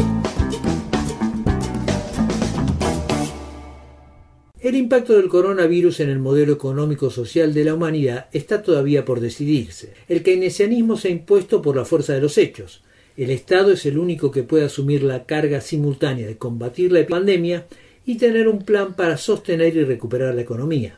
El 4.61 4.75
impacto 4.75 5.13
del 5.13 5.27
coronavirus 5.27 5.99
en 5.99 6.09
el 6.09 6.19
modelo 6.19 6.53
económico-social 6.53 7.53
de 7.53 7.65
la 7.65 7.73
humanidad 7.73 8.27
está 8.31 8.61
todavía 8.61 9.03
por 9.03 9.19
decidirse. 9.19 9.93
El 10.07 10.23
keynesianismo 10.23 10.95
se 10.95 11.09
ha 11.09 11.11
impuesto 11.11 11.61
por 11.61 11.75
la 11.75 11.83
fuerza 11.83 12.13
de 12.13 12.21
los 12.21 12.37
hechos. 12.37 12.81
El 13.15 13.29
Estado 13.29 13.71
es 13.71 13.85
el 13.85 13.99
único 13.99 14.31
que 14.31 14.41
puede 14.41 14.65
asumir 14.65 15.03
la 15.03 15.25
carga 15.25 15.61
simultánea 15.61 16.25
de 16.25 16.37
combatir 16.37 16.91
la 16.91 17.05
pandemia 17.05 17.67
y 18.05 18.17
tener 18.17 18.47
un 18.47 18.63
plan 18.63 18.95
para 18.95 19.17
sostener 19.17 19.75
y 19.75 19.83
recuperar 19.83 20.33
la 20.33 20.41
economía. 20.41 20.97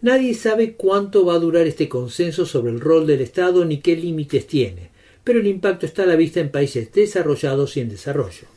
Nadie 0.00 0.34
sabe 0.34 0.72
cuánto 0.72 1.24
va 1.24 1.34
a 1.34 1.38
durar 1.38 1.68
este 1.68 1.88
consenso 1.88 2.46
sobre 2.46 2.72
el 2.72 2.80
rol 2.80 3.06
del 3.06 3.20
Estado 3.20 3.64
ni 3.64 3.78
qué 3.78 3.94
límites 3.94 4.48
tiene, 4.48 4.90
pero 5.22 5.38
el 5.38 5.46
impacto 5.46 5.86
está 5.86 6.02
a 6.02 6.06
la 6.06 6.16
vista 6.16 6.40
en 6.40 6.50
países 6.50 6.92
desarrollados 6.92 7.76
y 7.76 7.80
en 7.80 7.90
desarrollo. 7.90 8.48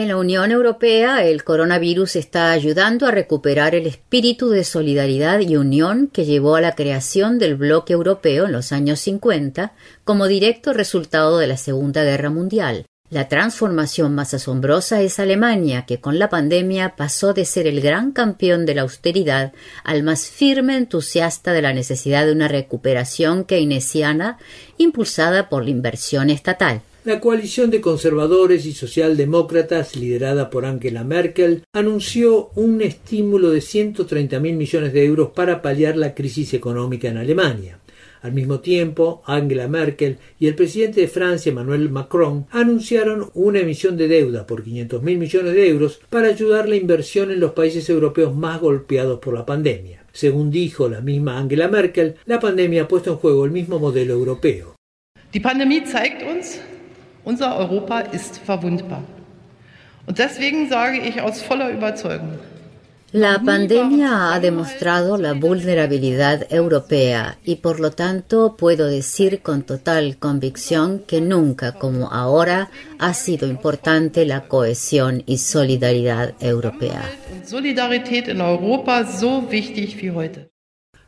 En 0.00 0.08
la 0.08 0.16
Unión 0.16 0.50
Europea, 0.50 1.26
el 1.26 1.44
coronavirus 1.44 2.16
está 2.16 2.52
ayudando 2.52 3.06
a 3.06 3.10
recuperar 3.10 3.74
el 3.74 3.86
espíritu 3.86 4.48
de 4.48 4.64
solidaridad 4.64 5.40
y 5.40 5.58
unión 5.58 6.06
que 6.10 6.24
llevó 6.24 6.56
a 6.56 6.62
la 6.62 6.74
creación 6.74 7.38
del 7.38 7.54
bloque 7.54 7.92
europeo 7.92 8.46
en 8.46 8.52
los 8.52 8.72
años 8.72 8.98
50 9.00 9.74
como 10.04 10.26
directo 10.26 10.72
resultado 10.72 11.36
de 11.36 11.48
la 11.48 11.58
Segunda 11.58 12.02
Guerra 12.02 12.30
Mundial. 12.30 12.86
La 13.10 13.28
transformación 13.28 14.14
más 14.14 14.32
asombrosa 14.32 15.02
es 15.02 15.20
Alemania, 15.20 15.84
que 15.84 16.00
con 16.00 16.18
la 16.18 16.30
pandemia 16.30 16.96
pasó 16.96 17.34
de 17.34 17.44
ser 17.44 17.66
el 17.66 17.82
gran 17.82 18.12
campeón 18.12 18.64
de 18.64 18.76
la 18.76 18.82
austeridad 18.82 19.52
al 19.84 20.02
más 20.02 20.30
firme 20.30 20.78
entusiasta 20.78 21.52
de 21.52 21.60
la 21.60 21.74
necesidad 21.74 22.24
de 22.24 22.32
una 22.32 22.48
recuperación 22.48 23.44
keynesiana 23.44 24.38
impulsada 24.78 25.50
por 25.50 25.62
la 25.62 25.70
inversión 25.70 26.30
estatal. 26.30 26.80
La 27.02 27.18
coalición 27.18 27.70
de 27.70 27.80
conservadores 27.80 28.66
y 28.66 28.74
socialdemócratas, 28.74 29.96
liderada 29.96 30.50
por 30.50 30.66
Angela 30.66 31.02
Merkel, 31.02 31.62
anunció 31.72 32.50
un 32.56 32.82
estímulo 32.82 33.50
de 33.52 33.62
130 33.62 34.38
mil 34.38 34.56
millones 34.56 34.92
de 34.92 35.06
euros 35.06 35.30
para 35.30 35.62
paliar 35.62 35.96
la 35.96 36.14
crisis 36.14 36.52
económica 36.52 37.08
en 37.08 37.16
Alemania. 37.16 37.78
Al 38.20 38.32
mismo 38.32 38.60
tiempo, 38.60 39.22
Angela 39.24 39.66
Merkel 39.66 40.18
y 40.38 40.46
el 40.46 40.54
presidente 40.54 41.00
de 41.00 41.08
Francia, 41.08 41.48
Emmanuel 41.48 41.88
Macron, 41.88 42.46
anunciaron 42.50 43.30
una 43.32 43.60
emisión 43.60 43.96
de 43.96 44.06
deuda 44.06 44.46
por 44.46 44.62
500 44.62 45.02
mil 45.02 45.16
millones 45.16 45.54
de 45.54 45.68
euros 45.70 46.02
para 46.10 46.28
ayudar 46.28 46.68
la 46.68 46.76
inversión 46.76 47.30
en 47.30 47.40
los 47.40 47.52
países 47.52 47.88
europeos 47.88 48.36
más 48.36 48.60
golpeados 48.60 49.20
por 49.20 49.32
la 49.32 49.46
pandemia. 49.46 50.04
Según 50.12 50.50
dijo 50.50 50.86
la 50.90 51.00
misma 51.00 51.38
Angela 51.38 51.68
Merkel, 51.68 52.16
la 52.26 52.38
pandemia 52.38 52.82
ha 52.82 52.88
puesto 52.88 53.12
en 53.12 53.16
juego 53.16 53.46
el 53.46 53.52
mismo 53.52 53.78
modelo 53.78 54.12
europeo. 54.12 54.74
Unser 57.24 57.56
Europa 57.56 58.00
ist 58.00 58.38
verwundbar. 58.38 59.02
Und 60.06 60.18
deswegen 60.18 60.68
sage 60.68 60.98
ich 60.98 61.20
aus 61.20 61.42
voller 61.42 61.70
Überzeugung, 61.70 62.38
la 63.12 63.40
pandemia 63.44 64.32
ha 64.32 64.38
demostrado 64.38 65.16
la 65.16 65.32
vulnerabilidad 65.32 66.46
europea 66.48 67.38
y 67.44 67.56
por 67.56 67.80
lo 67.80 67.90
tanto 67.90 68.54
puedo 68.56 68.86
decir 68.86 69.40
con 69.42 69.62
total 69.64 70.16
convicción 70.18 71.00
que 71.00 71.20
nunca 71.20 71.72
como 71.72 72.12
ahora 72.12 72.70
ha 73.00 73.12
sido 73.12 73.48
importante 73.48 74.24
la 74.26 74.46
cohesión 74.46 75.24
y 75.26 75.38
solidaridad 75.38 76.34
europea. 76.38 77.02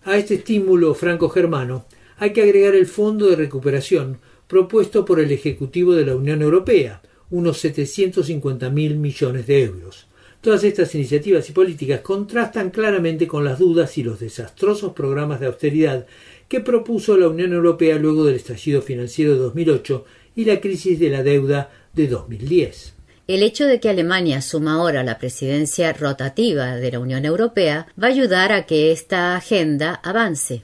A 0.05 0.17
este 0.17 0.35
estímulo 0.35 0.95
franco-germano 0.95 1.85
hay 2.19 2.33
que 2.33 2.43
agregar 2.43 2.75
el 2.75 2.87
Fondo 2.87 3.31
de 3.31 3.37
Recuperación 3.37 4.19
propuesto 4.53 5.07
por 5.07 5.19
el 5.19 5.33
Ejecutivo 5.33 5.95
de 5.95 6.05
la 6.05 6.15
Unión 6.15 6.43
Europea, 6.43 7.01
unos 7.31 7.57
750 7.61 8.69
mil 8.69 8.97
millones 8.99 9.47
de 9.47 9.63
euros. 9.63 10.09
Todas 10.43 10.63
estas 10.63 10.95
iniciativas 10.95 11.49
y 11.49 11.53
políticas 11.53 12.03
contrastan 12.03 12.69
claramente 12.69 13.27
con 13.27 13.47
las 13.47 13.59
dudas 13.59 13.97
y 13.97 14.03
los 14.03 14.21
desastrosos 14.21 14.93
programas 14.93 15.41
de 15.41 15.47
austeridad 15.47 16.07
que 16.49 16.61
propuso 16.61 17.17
la 17.17 17.29
Unión 17.29 17.55
Europea 17.55 17.97
luego 17.97 18.27
del 18.27 18.35
estallido 18.35 18.83
financiero 18.83 19.33
de 19.33 19.39
2008 19.39 20.05
y 20.37 20.45
la 20.45 20.61
crisis 20.61 21.01
de 21.01 21.09
la 21.09 21.23
deuda 21.23 21.71
de 21.95 22.09
2010. 22.09 22.93
El 23.29 23.43
hecho 23.43 23.65
de 23.65 23.81
que 23.81 23.89
Alemania 23.89 24.37
asuma 24.37 24.75
ahora 24.75 25.03
la 25.03 25.19
presidencia 25.19 25.95
rotativa 25.95 26.77
de 26.77 26.93
la 26.93 26.99
Unión 26.99 27.25
Europea 27.25 27.87
va 27.99 28.09
a 28.09 28.11
ayudar 28.11 28.53
a 28.53 28.67
que 28.67 28.93
esta 28.93 29.35
agenda 29.35 29.95
avance 30.05 30.63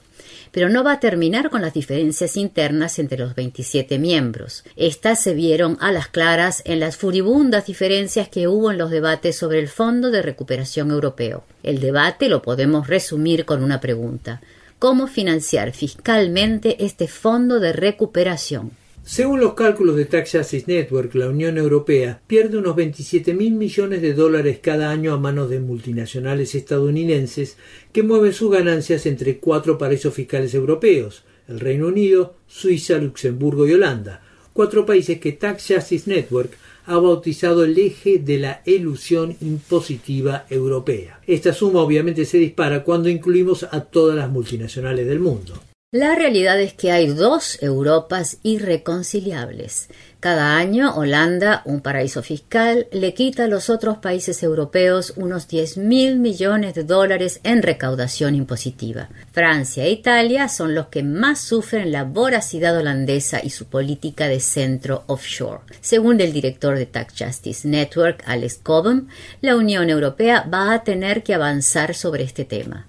pero 0.51 0.69
no 0.69 0.83
va 0.83 0.93
a 0.93 0.99
terminar 0.99 1.49
con 1.49 1.61
las 1.61 1.73
diferencias 1.73 2.37
internas 2.37 2.99
entre 2.99 3.17
los 3.17 3.35
27 3.35 3.99
miembros. 3.99 4.63
Estas 4.75 5.21
se 5.21 5.33
vieron 5.33 5.77
a 5.79 5.91
las 5.91 6.07
claras 6.07 6.61
en 6.65 6.79
las 6.79 6.97
furibundas 6.97 7.65
diferencias 7.65 8.29
que 8.29 8.47
hubo 8.47 8.71
en 8.71 8.77
los 8.77 8.91
debates 8.91 9.35
sobre 9.35 9.59
el 9.59 9.67
Fondo 9.67 10.11
de 10.11 10.21
Recuperación 10.21 10.91
Europeo. 10.91 11.43
El 11.63 11.79
debate 11.79 12.29
lo 12.29 12.41
podemos 12.41 12.87
resumir 12.87 13.45
con 13.45 13.63
una 13.63 13.79
pregunta. 13.79 14.41
¿Cómo 14.79 15.07
financiar 15.07 15.73
fiscalmente 15.73 16.85
este 16.85 17.07
fondo 17.07 17.59
de 17.59 17.73
recuperación? 17.73 18.71
Según 19.09 19.39
los 19.39 19.55
cálculos 19.55 19.95
de 19.95 20.05
Tax 20.05 20.33
Justice 20.33 20.65
Network, 20.67 21.15
la 21.15 21.29
Unión 21.29 21.57
Europea 21.57 22.21
pierde 22.27 22.59
unos 22.59 22.75
27 22.75 23.33
mil 23.33 23.53
millones 23.53 24.03
de 24.03 24.13
dólares 24.13 24.59
cada 24.61 24.91
año 24.91 25.11
a 25.11 25.17
manos 25.17 25.49
de 25.49 25.59
multinacionales 25.59 26.53
estadounidenses 26.53 27.57
que 27.91 28.03
mueven 28.03 28.33
sus 28.33 28.51
ganancias 28.51 29.07
entre 29.07 29.39
cuatro 29.39 29.79
paraísos 29.79 30.13
fiscales 30.13 30.53
europeos, 30.53 31.23
el 31.47 31.59
Reino 31.59 31.87
Unido, 31.87 32.35
Suiza, 32.45 32.99
Luxemburgo 32.99 33.65
y 33.65 33.73
Holanda, 33.73 34.21
cuatro 34.53 34.85
países 34.85 35.19
que 35.19 35.31
Tax 35.31 35.73
Justice 35.73 36.07
Network 36.07 36.51
ha 36.85 36.99
bautizado 36.99 37.63
el 37.63 37.79
eje 37.79 38.19
de 38.19 38.37
la 38.37 38.61
elusión 38.63 39.35
impositiva 39.41 40.45
europea. 40.51 41.19
Esta 41.25 41.51
suma 41.51 41.81
obviamente 41.81 42.25
se 42.25 42.37
dispara 42.37 42.83
cuando 42.83 43.09
incluimos 43.09 43.63
a 43.63 43.85
todas 43.85 44.15
las 44.15 44.29
multinacionales 44.29 45.07
del 45.07 45.19
mundo. 45.19 45.59
La 45.91 46.13
realidad 46.13 46.61
es 46.61 46.73
que 46.73 46.91
hay 46.91 47.07
dos 47.07 47.57
Europas 47.63 48.37
irreconciliables. 48.43 49.89
Cada 50.19 50.55
año 50.55 50.93
Holanda, 50.93 51.63
un 51.65 51.81
paraíso 51.81 52.21
fiscal, 52.21 52.85
le 52.91 53.15
quita 53.15 53.45
a 53.45 53.47
los 53.47 53.71
otros 53.71 53.97
países 53.97 54.43
europeos 54.43 55.13
unos 55.15 55.47
10 55.47 55.77
mil 55.77 56.19
millones 56.19 56.75
de 56.75 56.83
dólares 56.83 57.39
en 57.43 57.63
recaudación 57.63 58.35
impositiva. 58.35 59.09
Francia 59.31 59.83
e 59.83 59.89
Italia 59.89 60.47
son 60.47 60.75
los 60.75 60.89
que 60.89 61.01
más 61.01 61.41
sufren 61.41 61.91
la 61.91 62.03
voracidad 62.03 62.77
holandesa 62.77 63.43
y 63.43 63.49
su 63.49 63.65
política 63.65 64.27
de 64.27 64.41
centro 64.41 65.05
offshore. 65.07 65.61
Según 65.81 66.21
el 66.21 66.33
director 66.33 66.77
de 66.77 66.85
Tax 66.85 67.15
Justice 67.17 67.67
Network, 67.67 68.21
Alex 68.27 68.59
Cobham, 68.61 69.07
la 69.41 69.55
Unión 69.55 69.89
Europea 69.89 70.47
va 70.53 70.71
a 70.71 70.83
tener 70.83 71.23
que 71.23 71.33
avanzar 71.33 71.95
sobre 71.95 72.25
este 72.25 72.45
tema. 72.45 72.85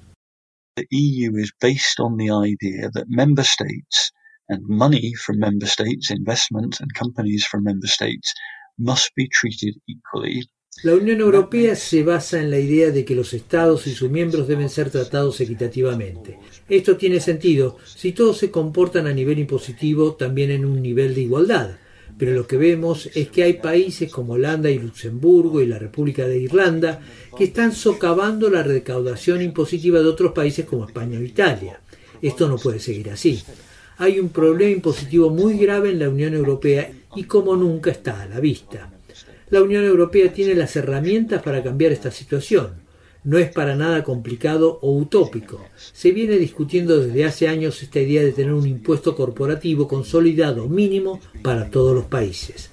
The 0.81 0.97
EU 0.97 1.37
is 1.37 1.53
based 1.61 2.01
on 2.01 2.17
the 2.17 2.31
idea 2.31 2.89
that 2.95 3.05
member 3.11 3.45
states 3.45 4.13
and 4.49 4.67
money 4.67 5.13
from 5.15 5.39
member 5.39 5.67
states, 5.67 6.11
investment 6.11 6.81
and 6.81 6.95
companies 6.95 7.45
from 7.45 7.65
member 7.65 7.87
states 7.87 8.33
must 8.79 9.15
be 9.15 9.29
treated 9.29 9.75
equally 9.87 10.49
La 10.83 10.95
Unión 10.95 11.21
Europea 11.21 11.77
se 11.77 12.03
basa 12.03 12.41
en 12.41 12.51
la 12.51 12.59
idea 12.59 12.91
de 12.91 13.05
que 13.05 13.15
los 13.15 13.35
Estados 13.35 13.87
y 13.87 13.95
sus 13.95 14.11
miembros 14.11 14.49
deben 14.49 14.71
ser 14.71 14.89
tratados 14.89 15.39
equitativamente. 15.43 16.39
Esto 16.71 16.97
tiene 16.97 17.21
sentido 17.21 17.77
si 17.85 18.13
todos 18.13 18.39
se 18.39 18.51
comportan 18.51 19.07
a 19.07 19.13
nivel 19.13 19.39
impositivo 19.39 20.15
también 20.15 20.51
en 20.51 20.65
un 20.65 20.81
nivel 20.81 21.15
de 21.15 21.21
igualdad 21.21 21.77
pero 22.21 22.35
lo 22.35 22.47
que 22.47 22.59
vemos 22.59 23.09
es 23.15 23.31
que 23.31 23.45
hay 23.45 23.55
países 23.55 24.13
como 24.13 24.35
Holanda 24.35 24.69
y 24.69 24.79
Luxemburgo 24.79 25.63
y 25.63 25.67
la 25.67 25.79
República 25.79 26.29
de 26.29 26.37
Irlanda 26.37 27.01
que 27.35 27.45
están 27.45 27.73
socavando 27.73 28.51
la 28.51 28.63
recaudación 28.63 29.41
impositiva 29.41 30.01
de 30.01 30.09
otros 30.09 30.33
países 30.33 30.67
como 30.67 30.85
España 30.85 31.19
o 31.19 31.23
Italia. 31.23 31.81
Esto 32.21 32.47
no 32.47 32.59
puede 32.59 32.79
seguir 32.79 33.09
así. 33.09 33.43
Hay 33.97 34.21
un 34.21 34.29
problema 34.29 34.71
impositivo 34.71 35.31
muy 35.31 35.57
grave 35.57 35.93
en 35.93 35.99
la 35.99 36.11
Unión 36.11 36.35
Europea 36.35 36.93
y 37.17 37.25
como 37.25 37.57
nunca 37.57 37.91
está 37.91 38.21
a 38.21 38.27
la 38.27 38.39
vista. 38.39 38.93
La 39.49 39.63
Unión 39.63 39.85
Europea 39.85 40.31
tiene 40.31 40.55
las 40.55 40.77
herramientas 40.77 41.43
para 41.43 41.63
cambiar 41.63 41.91
esta 41.91 42.11
situación 42.11 42.73
no 43.25 43.39
es 43.39 43.53
para 43.53 43.75
nada 43.75 44.03
complicado 44.03 44.79
o 44.83 44.97
utópico. 44.97 45.65
Se 45.77 46.13
viene 46.13 46.37
discutiendo 46.37 47.01
desde 47.01 47.25
hace 47.25 47.49
años 47.49 47.83
esta 47.83 48.01
idea 48.01 48.23
de 48.23 48.33
tener 48.33 48.53
un 48.53 48.67
impuesto 48.67 49.15
corporativo 49.15 49.89
consolidado 49.89 50.69
mínimo 50.69 51.21
para 51.43 51.71
todos 51.71 51.95
los 51.95 52.05
países. 52.07 52.71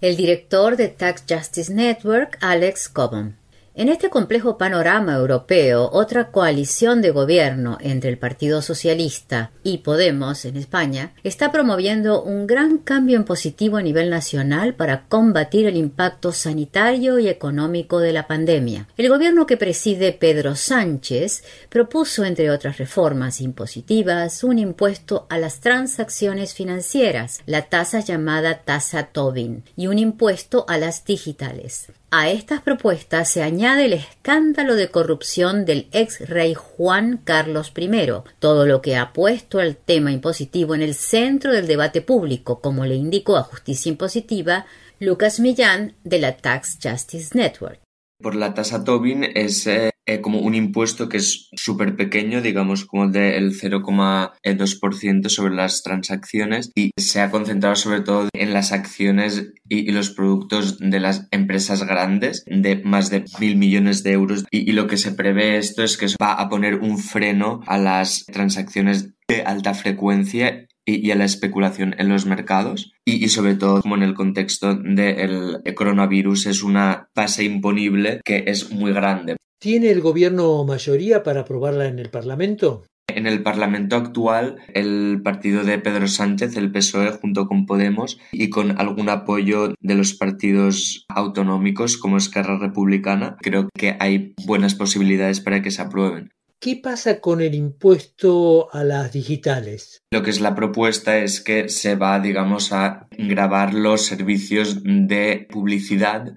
El 0.00 0.16
director 0.16 0.76
de 0.76 0.88
Tax 0.88 1.24
Justice 1.28 1.72
Network, 1.72 2.36
Alex 2.40 2.88
Cobham. 2.88 3.36
En 3.76 3.88
este 3.88 4.08
complejo 4.08 4.56
panorama 4.56 5.14
europeo, 5.16 5.90
otra 5.92 6.30
coalición 6.30 7.02
de 7.02 7.10
gobierno 7.10 7.76
entre 7.80 8.08
el 8.08 8.18
Partido 8.18 8.62
Socialista 8.62 9.50
y 9.64 9.78
Podemos 9.78 10.44
en 10.44 10.56
España 10.56 11.12
está 11.24 11.50
promoviendo 11.50 12.22
un 12.22 12.46
gran 12.46 12.78
cambio 12.78 13.16
en 13.16 13.24
positivo 13.24 13.76
a 13.76 13.82
nivel 13.82 14.10
nacional 14.10 14.76
para 14.76 15.08
combatir 15.08 15.66
el 15.66 15.76
impacto 15.76 16.30
sanitario 16.30 17.18
y 17.18 17.26
económico 17.26 17.98
de 17.98 18.12
la 18.12 18.28
pandemia. 18.28 18.86
El 18.96 19.08
gobierno 19.08 19.44
que 19.44 19.56
preside 19.56 20.12
Pedro 20.12 20.54
Sánchez 20.54 21.42
propuso, 21.68 22.24
entre 22.24 22.52
otras 22.52 22.78
reformas 22.78 23.40
impositivas, 23.40 24.44
un 24.44 24.60
impuesto 24.60 25.26
a 25.28 25.36
las 25.36 25.58
transacciones 25.58 26.54
financieras, 26.54 27.40
la 27.44 27.62
tasa 27.62 27.98
llamada 27.98 28.60
tasa 28.60 29.08
Tobin, 29.08 29.64
y 29.74 29.88
un 29.88 29.98
impuesto 29.98 30.64
a 30.68 30.78
las 30.78 31.04
digitales. 31.04 31.88
A 32.16 32.30
estas 32.30 32.62
propuestas 32.62 33.28
se 33.28 33.42
añade 33.42 33.86
el 33.86 33.92
escándalo 33.92 34.76
de 34.76 34.88
corrupción 34.88 35.64
del 35.64 35.88
ex 35.90 36.28
rey 36.28 36.54
Juan 36.54 37.20
Carlos 37.24 37.72
I, 37.76 37.90
todo 38.38 38.66
lo 38.66 38.80
que 38.82 38.94
ha 38.94 39.12
puesto 39.12 39.60
el 39.60 39.76
tema 39.76 40.12
impositivo 40.12 40.76
en 40.76 40.82
el 40.82 40.94
centro 40.94 41.52
del 41.52 41.66
debate 41.66 42.02
público, 42.02 42.60
como 42.60 42.86
le 42.86 42.94
indicó 42.94 43.36
a 43.36 43.42
Justicia 43.42 43.90
Impositiva 43.90 44.64
Lucas 45.00 45.40
Millán 45.40 45.96
de 46.04 46.20
la 46.20 46.36
Tax 46.36 46.78
Justice 46.80 47.36
Network. 47.36 47.80
Por 48.22 48.36
la 48.36 48.54
tasa 48.54 48.84
Tobin 48.84 49.24
es 49.24 49.66
eh, 50.06 50.20
como 50.20 50.40
un 50.40 50.54
impuesto 50.54 51.08
que 51.08 51.18
es 51.18 51.48
súper 51.54 51.96
pequeño, 51.96 52.42
digamos 52.42 52.84
como 52.84 53.08
del 53.08 53.58
0,2% 53.58 55.28
sobre 55.28 55.54
las 55.54 55.82
transacciones 55.82 56.70
y 56.74 56.90
se 56.96 57.20
ha 57.20 57.30
concentrado 57.30 57.76
sobre 57.76 58.00
todo 58.00 58.28
en 58.32 58.52
las 58.52 58.72
acciones 58.72 59.52
y, 59.68 59.90
los 59.94 60.10
productos 60.10 60.78
de 60.78 60.98
las 60.98 61.28
empresas 61.30 61.84
grandes 61.84 62.44
de 62.46 62.82
más 62.82 63.10
de 63.10 63.24
mil 63.38 63.56
millones 63.56 64.02
de 64.02 64.12
euros 64.12 64.44
y, 64.50 64.68
y 64.68 64.72
lo 64.72 64.88
que 64.88 64.96
se 64.96 65.12
prevé 65.12 65.56
esto 65.56 65.84
es 65.84 65.96
que 65.96 66.06
va 66.20 66.32
a 66.32 66.48
poner 66.48 66.76
un 66.76 66.98
freno 66.98 67.60
a 67.66 67.78
las 67.78 68.24
transacciones 68.26 69.10
de 69.28 69.42
alta 69.42 69.72
frecuencia 69.74 70.66
y, 70.84 71.10
a 71.10 71.16
la 71.16 71.24
especulación 71.24 71.94
en 71.98 72.08
los 72.08 72.26
mercados 72.26 72.92
y, 73.04 73.28
sobre 73.28 73.54
todo 73.54 73.82
como 73.82 73.96
en 73.96 74.02
el 74.02 74.14
contexto 74.14 74.74
del 74.74 75.62
coronavirus 75.74 76.46
es 76.46 76.62
una 76.62 77.08
base 77.14 77.44
imponible 77.44 78.20
que 78.24 78.44
es 78.46 78.70
muy 78.70 78.92
grande. 78.92 79.36
¿Tiene 79.64 79.90
el 79.90 80.02
gobierno 80.02 80.62
mayoría 80.66 81.22
para 81.22 81.40
aprobarla 81.40 81.86
en 81.86 81.98
el 81.98 82.10
Parlamento? 82.10 82.84
En 83.08 83.26
el 83.26 83.42
Parlamento 83.42 83.96
actual, 83.96 84.58
el 84.74 85.22
partido 85.24 85.64
de 85.64 85.78
Pedro 85.78 86.06
Sánchez, 86.06 86.58
el 86.58 86.70
PSOE, 86.70 87.12
junto 87.12 87.46
con 87.46 87.64
Podemos 87.64 88.18
y 88.30 88.50
con 88.50 88.78
algún 88.78 89.08
apoyo 89.08 89.72
de 89.80 89.94
los 89.94 90.12
partidos 90.12 91.06
autonómicos 91.08 91.96
como 91.96 92.18
Esquerra 92.18 92.58
Republicana, 92.58 93.38
creo 93.40 93.70
que 93.74 93.96
hay 94.00 94.34
buenas 94.44 94.74
posibilidades 94.74 95.40
para 95.40 95.62
que 95.62 95.70
se 95.70 95.80
aprueben. 95.80 96.28
¿Qué 96.60 96.76
pasa 96.76 97.20
con 97.20 97.40
el 97.40 97.54
impuesto 97.54 98.68
a 98.70 98.84
las 98.84 99.14
digitales? 99.14 100.02
Lo 100.12 100.22
que 100.22 100.28
es 100.28 100.42
la 100.42 100.54
propuesta 100.54 101.16
es 101.16 101.40
que 101.40 101.70
se 101.70 101.94
va, 101.94 102.20
digamos, 102.20 102.70
a 102.72 103.08
grabar 103.16 103.72
los 103.72 104.04
servicios 104.04 104.82
de 104.84 105.46
publicidad 105.50 106.34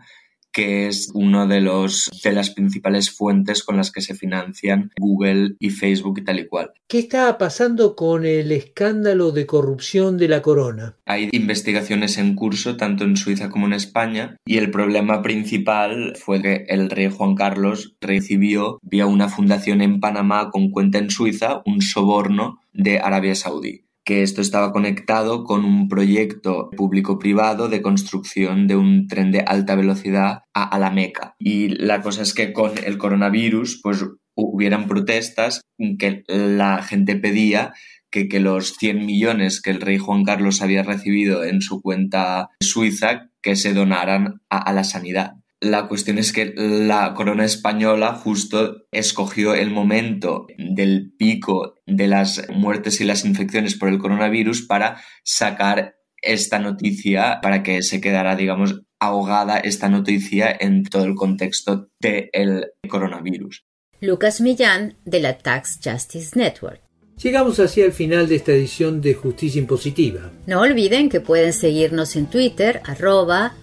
que 0.51 0.87
es 0.87 1.11
uno 1.13 1.47
de 1.47 1.61
los 1.61 2.09
de 2.23 2.31
las 2.31 2.49
principales 2.49 3.11
fuentes 3.11 3.63
con 3.63 3.77
las 3.77 3.91
que 3.91 4.01
se 4.01 4.15
financian 4.15 4.91
Google 4.99 5.55
y 5.59 5.69
Facebook 5.69 6.19
y 6.19 6.23
tal 6.23 6.39
y 6.39 6.47
cual. 6.47 6.71
¿Qué 6.87 6.99
está 6.99 7.37
pasando 7.37 7.95
con 7.95 8.25
el 8.25 8.51
escándalo 8.51 9.31
de 9.31 9.45
corrupción 9.45 10.17
de 10.17 10.27
la 10.27 10.41
corona? 10.41 10.95
Hay 11.05 11.29
investigaciones 11.31 12.17
en 12.17 12.35
curso 12.35 12.77
tanto 12.77 13.03
en 13.03 13.17
Suiza 13.17 13.49
como 13.49 13.67
en 13.67 13.73
España 13.73 14.37
y 14.45 14.57
el 14.57 14.71
problema 14.71 15.21
principal 15.21 16.15
fue 16.15 16.41
que 16.41 16.65
el 16.69 16.89
rey 16.89 17.09
Juan 17.09 17.35
Carlos 17.35 17.95
recibió 18.01 18.79
vía 18.81 19.05
una 19.05 19.29
fundación 19.29 19.81
en 19.81 19.99
Panamá 19.99 20.49
con 20.51 20.71
cuenta 20.71 20.97
en 20.97 21.09
Suiza 21.09 21.61
un 21.65 21.81
soborno 21.81 22.59
de 22.73 22.99
Arabia 22.99 23.35
Saudí 23.35 23.86
que 24.07 24.23
esto 24.23 24.39
estaba 24.39 24.71
conectado 24.71 25.43
con 25.43 25.65
un 25.65 25.89
proyecto 25.89 26.69
público-privado 26.77 27.67
de 27.67 27.81
construcción 27.81 28.65
de 28.65 28.77
un 28.77 29.05
tren 29.07 29.33
de 29.33 29.41
alta 29.41 29.75
velocidad 29.75 30.43
a, 30.53 30.79
la 30.79 30.91
Meca. 30.91 31.35
Y 31.37 31.67
la 31.67 32.01
cosa 32.01 32.21
es 32.21 32.33
que 32.33 32.53
con 32.53 32.71
el 32.85 32.97
coronavirus, 32.97 33.81
pues 33.83 34.05
hubieran 34.33 34.87
protestas 34.87 35.59
que 35.99 36.23
la 36.27 36.81
gente 36.83 37.17
pedía 37.17 37.73
que, 38.09 38.29
que, 38.29 38.39
los 38.39 38.75
100 38.75 39.05
millones 39.05 39.61
que 39.61 39.71
el 39.71 39.81
rey 39.81 39.97
Juan 39.97 40.23
Carlos 40.23 40.61
había 40.61 40.83
recibido 40.83 41.43
en 41.43 41.61
su 41.61 41.81
cuenta 41.81 42.47
suiza 42.61 43.29
que 43.41 43.57
se 43.57 43.73
donaran 43.73 44.39
a 44.49 44.71
la 44.71 44.85
sanidad. 44.85 45.33
La 45.59 45.87
cuestión 45.87 46.19
es 46.19 46.33
que 46.33 46.53
la 46.55 47.15
corona 47.15 47.43
española 47.43 48.13
justo 48.13 48.85
escogió 48.91 49.55
el 49.55 49.71
momento 49.71 50.45
del 50.57 51.13
pico 51.17 51.75
de 51.87 52.07
las 52.07 52.47
muertes 52.49 53.01
y 53.01 53.05
las 53.05 53.25
infecciones 53.25 53.75
por 53.75 53.89
el 53.89 53.97
coronavirus 53.97 54.67
para 54.67 55.01
sacar 55.23 55.95
esta 56.21 56.59
noticia, 56.59 57.39
para 57.41 57.63
que 57.63 57.81
se 57.81 58.01
quedara, 58.01 58.35
digamos, 58.35 58.83
ahogada 58.99 59.57
esta 59.57 59.89
noticia 59.89 60.55
en 60.59 60.83
todo 60.83 61.05
el 61.05 61.15
contexto 61.15 61.89
del 61.99 62.67
coronavirus. 62.87 63.65
Lucas 63.99 64.41
Millán 64.41 64.97
de 65.05 65.19
la 65.19 65.39
Tax 65.39 65.79
Justice 65.83 66.37
Network. 66.37 66.81
Llegamos 67.21 67.59
así 67.59 67.81
al 67.81 67.93
final 67.93 68.27
de 68.27 68.35
esta 68.35 68.51
edición 68.51 69.01
de 69.01 69.15
Justicia 69.15 69.59
Impositiva. 69.59 70.31
No 70.45 70.61
olviden 70.61 71.09
que 71.09 71.19
pueden 71.19 71.51
seguirnos 71.51 72.15
en 72.15 72.27
Twitter, 72.27 72.81
arroba 72.85 73.55